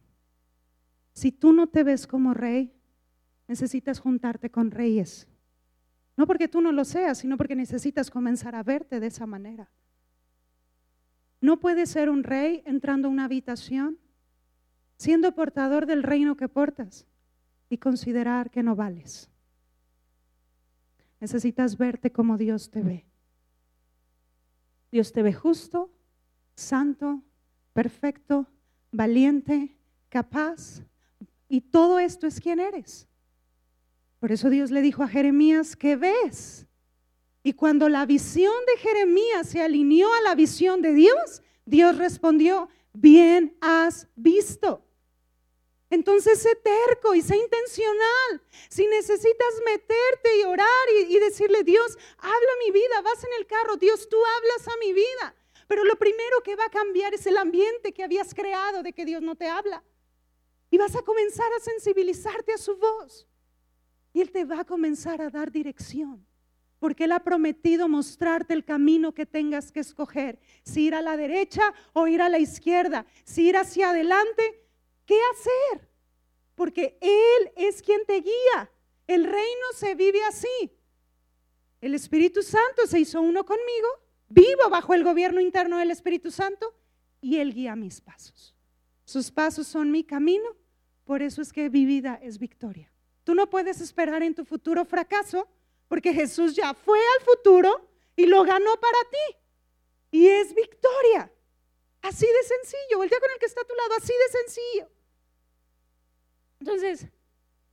[1.12, 2.74] Si tú no te ves como rey,
[3.46, 5.28] necesitas juntarte con reyes.
[6.16, 9.70] No porque tú no lo seas, sino porque necesitas comenzar a verte de esa manera.
[11.40, 13.98] No puedes ser un rey entrando a una habitación,
[14.96, 17.06] siendo portador del reino que portas
[17.68, 19.30] y considerar que no vales.
[21.20, 23.06] Necesitas verte como Dios te ve.
[24.90, 25.90] Dios te ve justo,
[26.54, 27.22] santo,
[27.72, 28.46] perfecto,
[28.92, 29.76] valiente,
[30.08, 30.82] capaz.
[31.48, 33.08] Y todo esto es quien eres.
[34.18, 36.66] Por eso Dios le dijo a Jeremías, ¿qué ves?
[37.46, 42.68] Y cuando la visión de Jeremías se alineó a la visión de Dios, Dios respondió,
[42.92, 44.82] bien has visto.
[45.88, 48.42] Entonces sé terco y sé intencional.
[48.68, 50.66] Si necesitas meterte y orar
[51.08, 54.92] y, decirle, Dios, habla mi vida, vas en el carro, Dios, tú hablas a mi
[54.92, 55.36] vida.
[55.68, 59.04] Pero lo primero que va a cambiar es el ambiente que habías creado de que
[59.04, 59.84] Dios no te habla.
[60.68, 63.24] Y vas a comenzar a sensibilizarte a su voz.
[64.12, 66.26] Y Él te va a comenzar a dar dirección.
[66.78, 70.38] Porque Él ha prometido mostrarte el camino que tengas que escoger.
[70.62, 71.62] Si ir a la derecha
[71.92, 73.06] o ir a la izquierda.
[73.24, 74.66] Si ir hacia adelante
[75.06, 75.88] ¿Qué hacer?
[76.56, 78.70] Porque Él es quien te guía.
[79.06, 80.72] El reino se vive así.
[81.80, 83.88] El Espíritu Santo se hizo uno conmigo,
[84.28, 86.74] vivo bajo el gobierno interno del Espíritu Santo
[87.20, 88.54] y Él guía mis pasos.
[89.04, 90.56] Sus pasos son mi camino,
[91.04, 92.90] por eso es que mi vida es victoria.
[93.22, 95.48] Tú no puedes esperar en tu futuro fracaso
[95.88, 99.36] porque Jesús ya fue al futuro y lo ganó para ti.
[100.10, 101.30] Y es victoria.
[102.02, 102.98] Así de sencillo.
[102.98, 104.90] Voltea con el que está a tu lado, así de sencillo.
[106.60, 107.06] Entonces,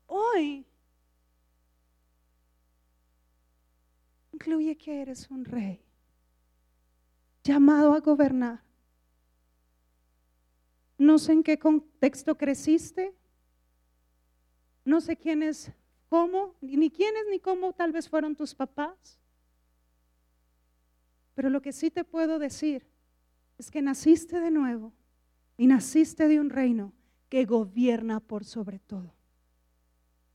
[0.08, 0.66] hoy
[4.34, 5.82] incluye que eres un rey
[7.44, 8.62] llamado a gobernar.
[10.98, 13.16] No sé en qué contexto creciste,
[14.86, 15.72] no sé quiénes,
[16.14, 19.20] cómo, ni quiénes ni cómo tal vez fueron tus papás.
[21.34, 22.86] Pero lo que sí te puedo decir
[23.58, 24.94] es que naciste de nuevo
[25.58, 26.94] y naciste de un reino
[27.30, 29.12] que gobierna por sobre todo.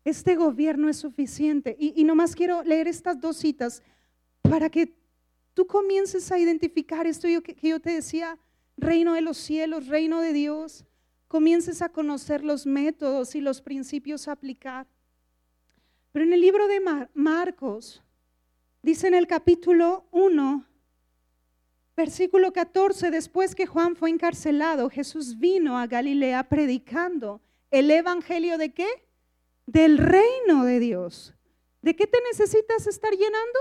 [0.05, 1.77] Este gobierno es suficiente.
[1.79, 3.81] Y, nomás quiero leer estas dos citas
[4.43, 4.93] para que
[5.55, 8.37] tú comiences a identificar esto que, que yo te decía,
[8.77, 10.85] reino de los cielos, reino de Dios.
[11.29, 14.89] Comiences a conocer los métodos y los principios a aplicar.
[16.19, 16.81] Pero en el libro de
[17.15, 18.03] Marcos,
[18.83, 20.67] dice en el capítulo 1,
[21.97, 27.41] Versículo 14, después que Juan fue encarcelado, Jesús vino a Galilea predicando
[27.71, 28.89] el Evangelio de qué?
[29.67, 31.37] Del reino de Dios.
[31.83, 33.61] ¿De qué te necesitas estar llenando?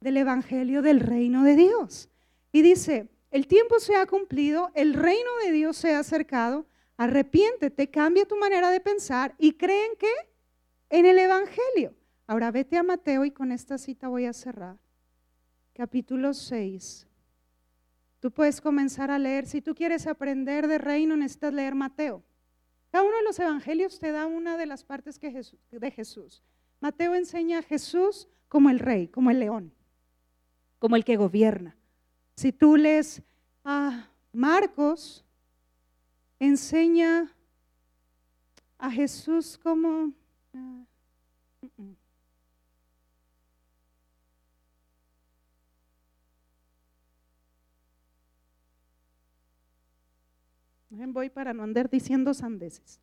[0.00, 2.10] Del Evangelio del reino de Dios.
[2.50, 6.66] Y dice, el tiempo se ha cumplido, el reino de Dios se ha acercado,
[6.96, 10.10] arrepiéntete, cambia tu manera de pensar y creen que
[10.90, 11.94] en el Evangelio.
[12.26, 14.76] Ahora vete a Mateo y con esta cita voy a cerrar.
[15.74, 17.06] Capítulo 6,
[18.20, 19.46] Tú puedes comenzar a leer.
[19.46, 22.24] Si tú quieres aprender de reino, necesitas leer Mateo.
[22.90, 25.30] Cada uno de los evangelios te da una de las partes que
[25.70, 26.42] de Jesús.
[26.80, 29.72] Mateo enseña a Jesús como el rey, como el león,
[30.78, 31.76] como el que gobierna.
[32.36, 33.22] Si tú lees
[33.64, 35.24] a Marcos,
[36.40, 37.32] enseña
[38.78, 40.12] a Jesús como...
[40.56, 40.84] Ah,
[41.78, 41.96] mm, mm.
[51.12, 53.00] Voy para no andar diciendo sandeces.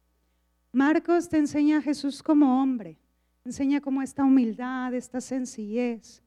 [0.72, 2.98] Marcos te enseña a Jesús como hombre,
[3.46, 6.24] enseña como esta humildad, esta sencillez.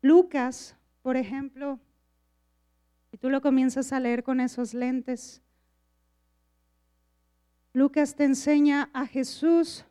[0.00, 1.78] Lucas, por ejemplo,
[3.12, 5.42] y tú lo comienzas a leer con esos lentes,
[7.74, 9.84] Lucas te enseña a Jesús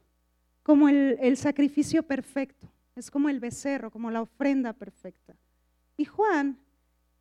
[0.66, 5.36] como el, sacrificio perfecto, es como el becerro, como la ofrenda perfecta.
[5.96, 6.58] Y Juan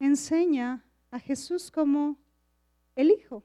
[0.00, 2.16] enseña a Jesús como
[2.96, 3.44] el Hijo.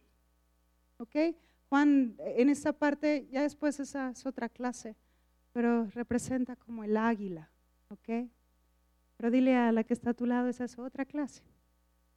[1.00, 1.36] ¿Ok?
[1.68, 4.96] Juan, en esta parte, ya después esa es otra clase,
[5.52, 7.50] pero representa como el águila.
[7.90, 8.26] ¿Ok?
[9.18, 11.44] Pero dile a la que está a tu lado, esa es otra clase.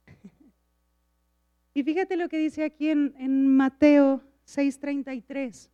[1.74, 5.72] y fíjate lo que dice aquí en, en Mateo 6:33.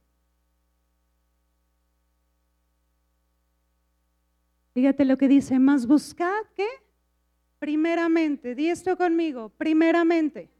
[4.78, 6.68] Fíjate lo que dice, más buscad que
[7.58, 10.52] primeramente, di esto conmigo, primeramente.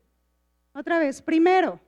[0.72, 1.78] Otra vez, primero.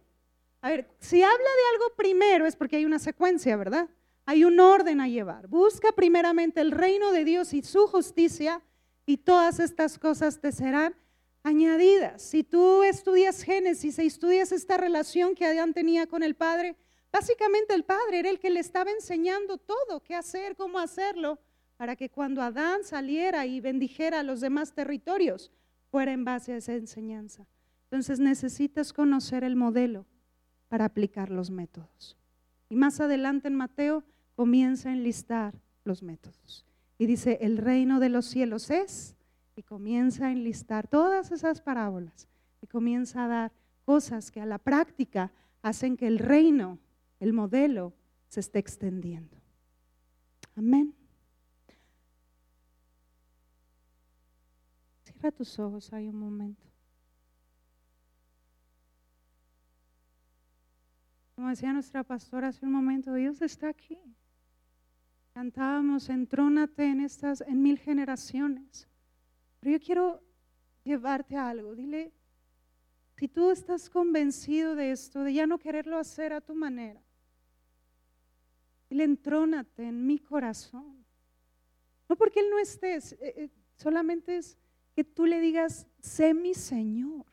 [0.61, 3.89] A ver, si habla de algo primero es porque hay una secuencia, ¿verdad?
[4.27, 5.49] Hay un orden a llevar.
[5.49, 8.63] Busca primeramente el reino de Dios y su justicia
[9.07, 10.95] y todas estas cosas te serán
[11.43, 12.23] añadidas.
[12.23, 16.77] Si tú estudias Génesis y estudias esta relación que Adán tenía con el Padre,
[17.11, 21.41] básicamente el Padre era el que le estaba enseñando todo, qué hacer, cómo hacerlo,
[21.81, 25.51] para que cuando Adán saliera y bendijera a los demás territorios,
[25.91, 27.47] fuera en base a esa enseñanza.
[27.85, 30.05] Entonces necesitas conocer el modelo
[30.69, 32.19] para aplicar los métodos.
[32.69, 34.05] Y más adelante en Mateo
[34.37, 35.55] comienza a enlistar
[35.85, 36.67] los métodos.
[36.99, 39.17] Y dice, el reino de los cielos es,
[39.57, 42.29] y comienza a enlistar todas esas parábolas,
[42.61, 43.53] y comienza a dar
[43.87, 46.79] cosas que a la práctica hacen que el reino,
[47.21, 47.95] el modelo,
[48.29, 49.39] se esté extendiendo.
[50.57, 51.00] Amén.
[55.21, 56.67] Cierra tus ojos hay un momento.
[61.35, 63.99] Como decía nuestra pastora hace un momento, Dios está aquí.
[65.35, 68.89] Cantábamos, entrónate en estas, en mil generaciones.
[69.61, 70.23] Pero yo quiero
[70.85, 71.75] llevarte a algo.
[71.75, 72.15] Dile,
[73.19, 77.03] si tú estás convencido de esto, de ya no quererlo hacer a tu manera,
[78.89, 81.05] dile, entrónate en mi corazón.
[82.09, 84.60] No porque Él no esté, eh, eh, solamente es
[84.95, 87.27] que tú le digas, sé mi Señor.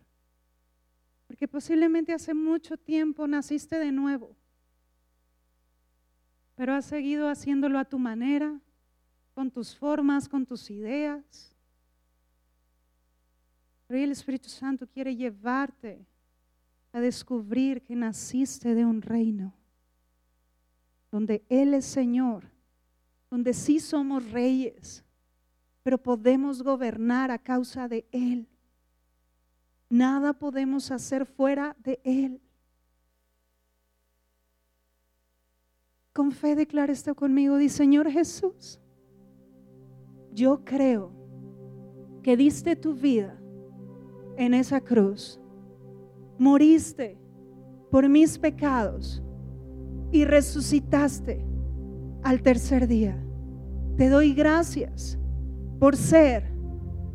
[1.28, 4.36] Porque posiblemente hace mucho tiempo naciste de nuevo,
[6.56, 8.60] pero has seguido haciéndolo a tu manera,
[9.34, 11.56] con tus formas, con tus ideas.
[13.88, 16.06] Pero el Espíritu Santo quiere llevarte
[16.92, 19.54] a descubrir que naciste de un reino
[21.12, 22.50] donde Él es Señor,
[23.30, 25.04] donde sí somos reyes,
[25.88, 28.50] pero podemos gobernar a causa de Él.
[29.90, 32.42] Nada podemos hacer fuera de Él.
[36.12, 38.82] Con fe declara esto conmigo, dice Señor Jesús,
[40.34, 41.14] yo creo
[42.22, 43.40] que diste tu vida
[44.36, 45.40] en esa cruz,
[46.38, 47.18] moriste
[47.90, 49.24] por mis pecados
[50.12, 51.46] y resucitaste
[52.24, 53.18] al tercer día.
[53.96, 55.18] Te doy gracias
[55.80, 56.44] por ser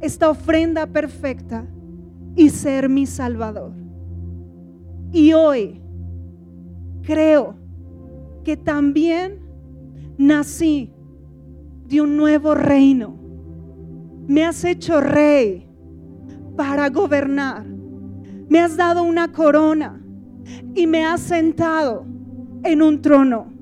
[0.00, 1.66] esta ofrenda perfecta
[2.34, 3.72] y ser mi Salvador.
[5.12, 5.80] Y hoy
[7.02, 7.54] creo
[8.44, 9.40] que también
[10.16, 10.92] nací
[11.86, 13.14] de un nuevo reino.
[14.26, 15.68] Me has hecho rey
[16.56, 17.64] para gobernar.
[18.48, 20.02] Me has dado una corona
[20.74, 22.04] y me has sentado
[22.64, 23.52] en un trono,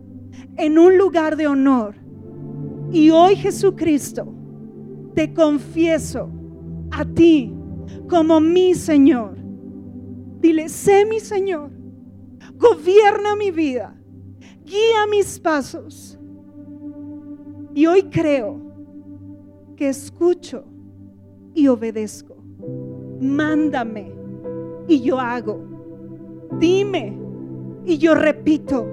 [0.57, 1.95] en un lugar de honor.
[2.93, 4.40] Y hoy Jesucristo,
[5.21, 6.31] te confieso
[6.93, 7.55] a ti
[8.09, 9.37] como mi Señor.
[10.41, 11.71] Dile, sé mi Señor,
[12.57, 13.95] gobierna mi vida,
[14.65, 16.19] guía mis pasos.
[17.75, 18.63] Y hoy creo
[19.77, 20.65] que escucho
[21.53, 22.37] y obedezco.
[23.21, 24.15] Mándame
[24.89, 25.61] y yo hago.
[26.59, 27.19] Dime
[27.85, 28.87] y yo repito.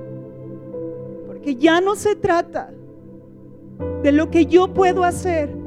[1.26, 2.74] Porque ya no se trata
[4.04, 5.67] de lo que yo puedo hacer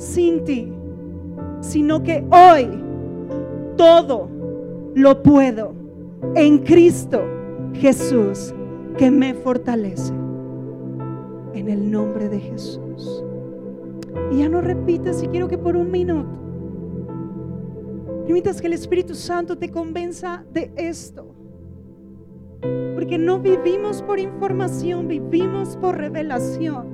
[0.00, 0.72] sin ti,
[1.60, 2.68] sino que hoy
[3.76, 4.28] todo
[4.94, 5.74] lo puedo
[6.34, 7.22] en Cristo
[7.74, 8.54] Jesús
[8.96, 10.12] que me fortalece.
[11.52, 13.24] En el nombre de Jesús.
[14.32, 16.40] Y ya no repitas y quiero que por un minuto
[18.30, 21.34] permitas que el Espíritu Santo te convenza de esto.
[22.94, 26.89] Porque no vivimos por información, vivimos por revelación.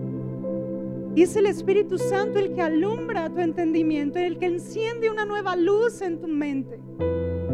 [1.16, 5.56] Y es el Espíritu Santo el que alumbra tu entendimiento, el que enciende una nueva
[5.56, 6.78] luz en tu mente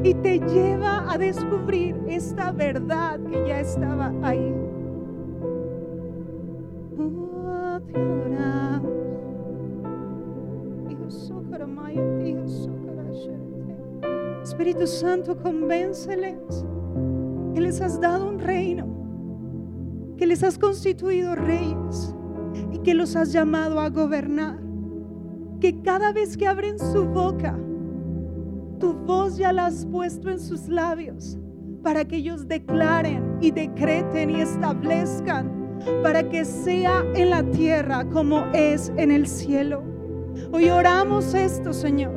[0.02, 4.52] y te lleva a descubrir esta verdad que ya estaba ahí.
[6.98, 7.78] Oh,
[14.42, 16.64] Espíritu Santo, convénceles
[17.54, 18.88] que les has dado un reino,
[20.16, 22.11] que les has constituido reyes
[22.82, 24.60] que los has llamado a gobernar.
[25.60, 27.56] Que cada vez que abren su boca
[28.82, 31.38] tu voz ya la has puesto en sus labios
[31.84, 38.44] para que ellos declaren y decreten y establezcan para que sea en la tierra como
[38.52, 39.84] es en el cielo.
[40.50, 42.12] Hoy oramos esto, Señor,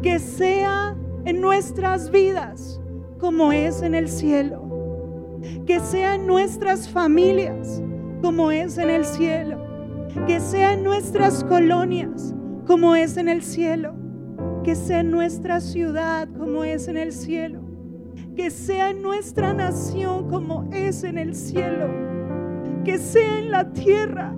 [0.00, 2.80] que sea en nuestras vidas
[3.18, 7.82] como es en el cielo, que sea en nuestras familias
[8.22, 9.63] como es en el cielo,
[10.26, 12.34] que sea en nuestras colonias
[12.66, 13.94] como es en el cielo,
[14.62, 17.60] que sea en nuestra ciudad como es en el cielo,
[18.34, 21.88] que sea en nuestra nación como es en el cielo,
[22.84, 24.34] que sea en la tierra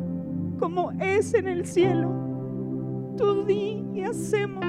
[0.59, 2.11] como es en el cielo.
[3.17, 4.65] Tú di y hacemos.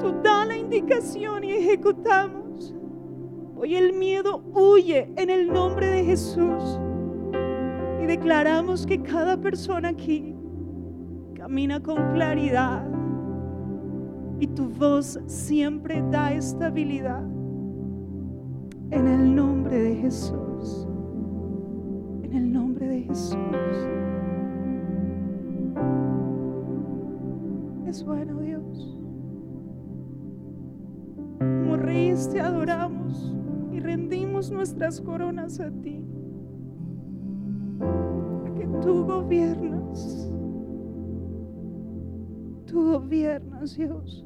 [0.00, 2.74] Tú da la indicación y ejecutamos.
[3.56, 6.78] Hoy el miedo huye en el nombre de Jesús.
[8.08, 10.34] Declaramos que cada persona aquí
[11.34, 12.88] camina con claridad.
[14.40, 17.22] Y tu voz siempre da estabilidad.
[18.90, 20.88] En el nombre de Jesús.
[22.22, 23.36] En el nombre de Jesús.
[27.86, 28.98] Es bueno Dios.
[31.40, 31.74] Como
[32.40, 33.36] adoramos
[33.70, 36.07] y rendimos nuestras coronas a ti.
[38.82, 40.30] Tú gobiernas.
[42.66, 44.24] Tú gobiernas, Dios.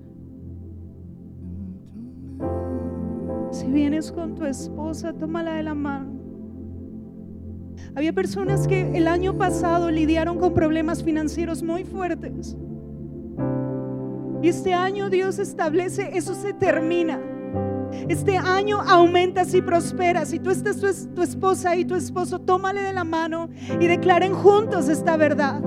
[3.50, 6.12] Si vienes con tu esposa, tómala de la mano.
[7.94, 12.56] Había personas que el año pasado lidiaron con problemas financieros muy fuertes.
[14.42, 17.20] Y este año Dios establece, eso se termina.
[18.08, 20.28] Este año aumentas y prosperas.
[20.28, 23.48] Si tú estás tu, tu esposa y tu esposo, tómale de la mano
[23.80, 25.62] y declaren juntos esta verdad.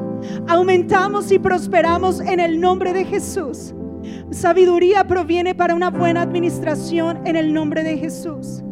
[0.47, 3.73] Aumentamos y prosperamos en el nombre de Jesús.
[4.31, 8.63] Sabiduría proviene para una buena administración en el nombre de Jesús.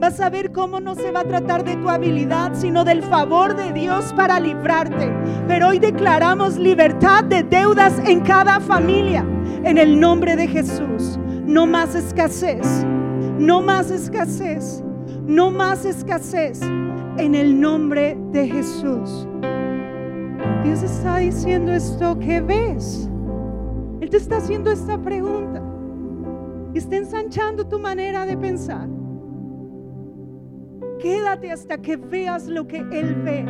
[0.00, 3.56] Vas a ver cómo no se va a tratar de tu habilidad, sino del favor
[3.56, 5.12] de Dios para librarte.
[5.48, 9.24] Pero hoy declaramos libertad de deudas en cada familia,
[9.64, 11.18] en el nombre de Jesús.
[11.44, 12.86] No más escasez,
[13.38, 14.82] no más escasez,
[15.26, 16.60] no más escasez,
[17.18, 19.26] en el nombre de Jesús.
[20.64, 23.08] Dios está diciendo esto que ves.
[24.00, 25.62] Él te está haciendo esta pregunta.
[26.74, 28.88] Está ensanchando tu manera de pensar.
[31.00, 33.44] Quédate hasta que veas lo que Él ve.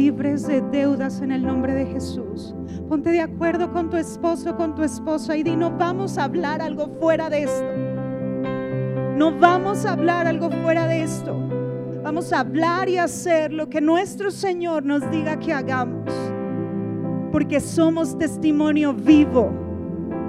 [0.00, 2.54] Libres de deudas en el nombre de Jesús.
[2.88, 6.62] Ponte de acuerdo con tu esposo, con tu esposa y di, no vamos a hablar
[6.62, 7.70] algo fuera de esto.
[9.18, 11.36] No vamos a hablar algo fuera de esto.
[12.02, 16.10] Vamos a hablar y hacer lo que nuestro Señor nos diga que hagamos.
[17.30, 19.50] Porque somos testimonio vivo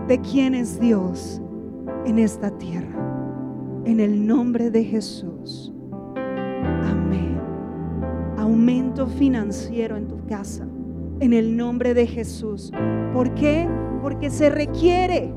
[0.09, 1.41] de quién es Dios
[2.05, 2.99] en esta tierra.
[3.85, 5.71] En el nombre de Jesús.
[6.17, 7.00] Amén.
[8.51, 10.67] Aumento financiero en tu casa.
[11.21, 12.69] En el nombre de Jesús.
[13.13, 13.65] ¿Por qué?
[14.01, 15.33] Porque se requiere.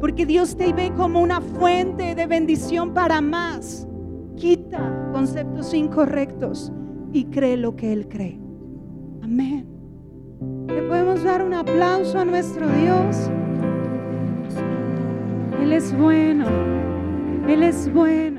[0.00, 3.86] Porque Dios te ve como una fuente de bendición para más.
[4.36, 6.72] Quita conceptos incorrectos
[7.12, 8.40] y cree lo que Él cree.
[9.22, 9.66] Amén.
[10.68, 13.30] Le podemos dar un aplauso a nuestro Dios.
[15.60, 16.46] Él es bueno.
[17.46, 18.35] Él es bueno.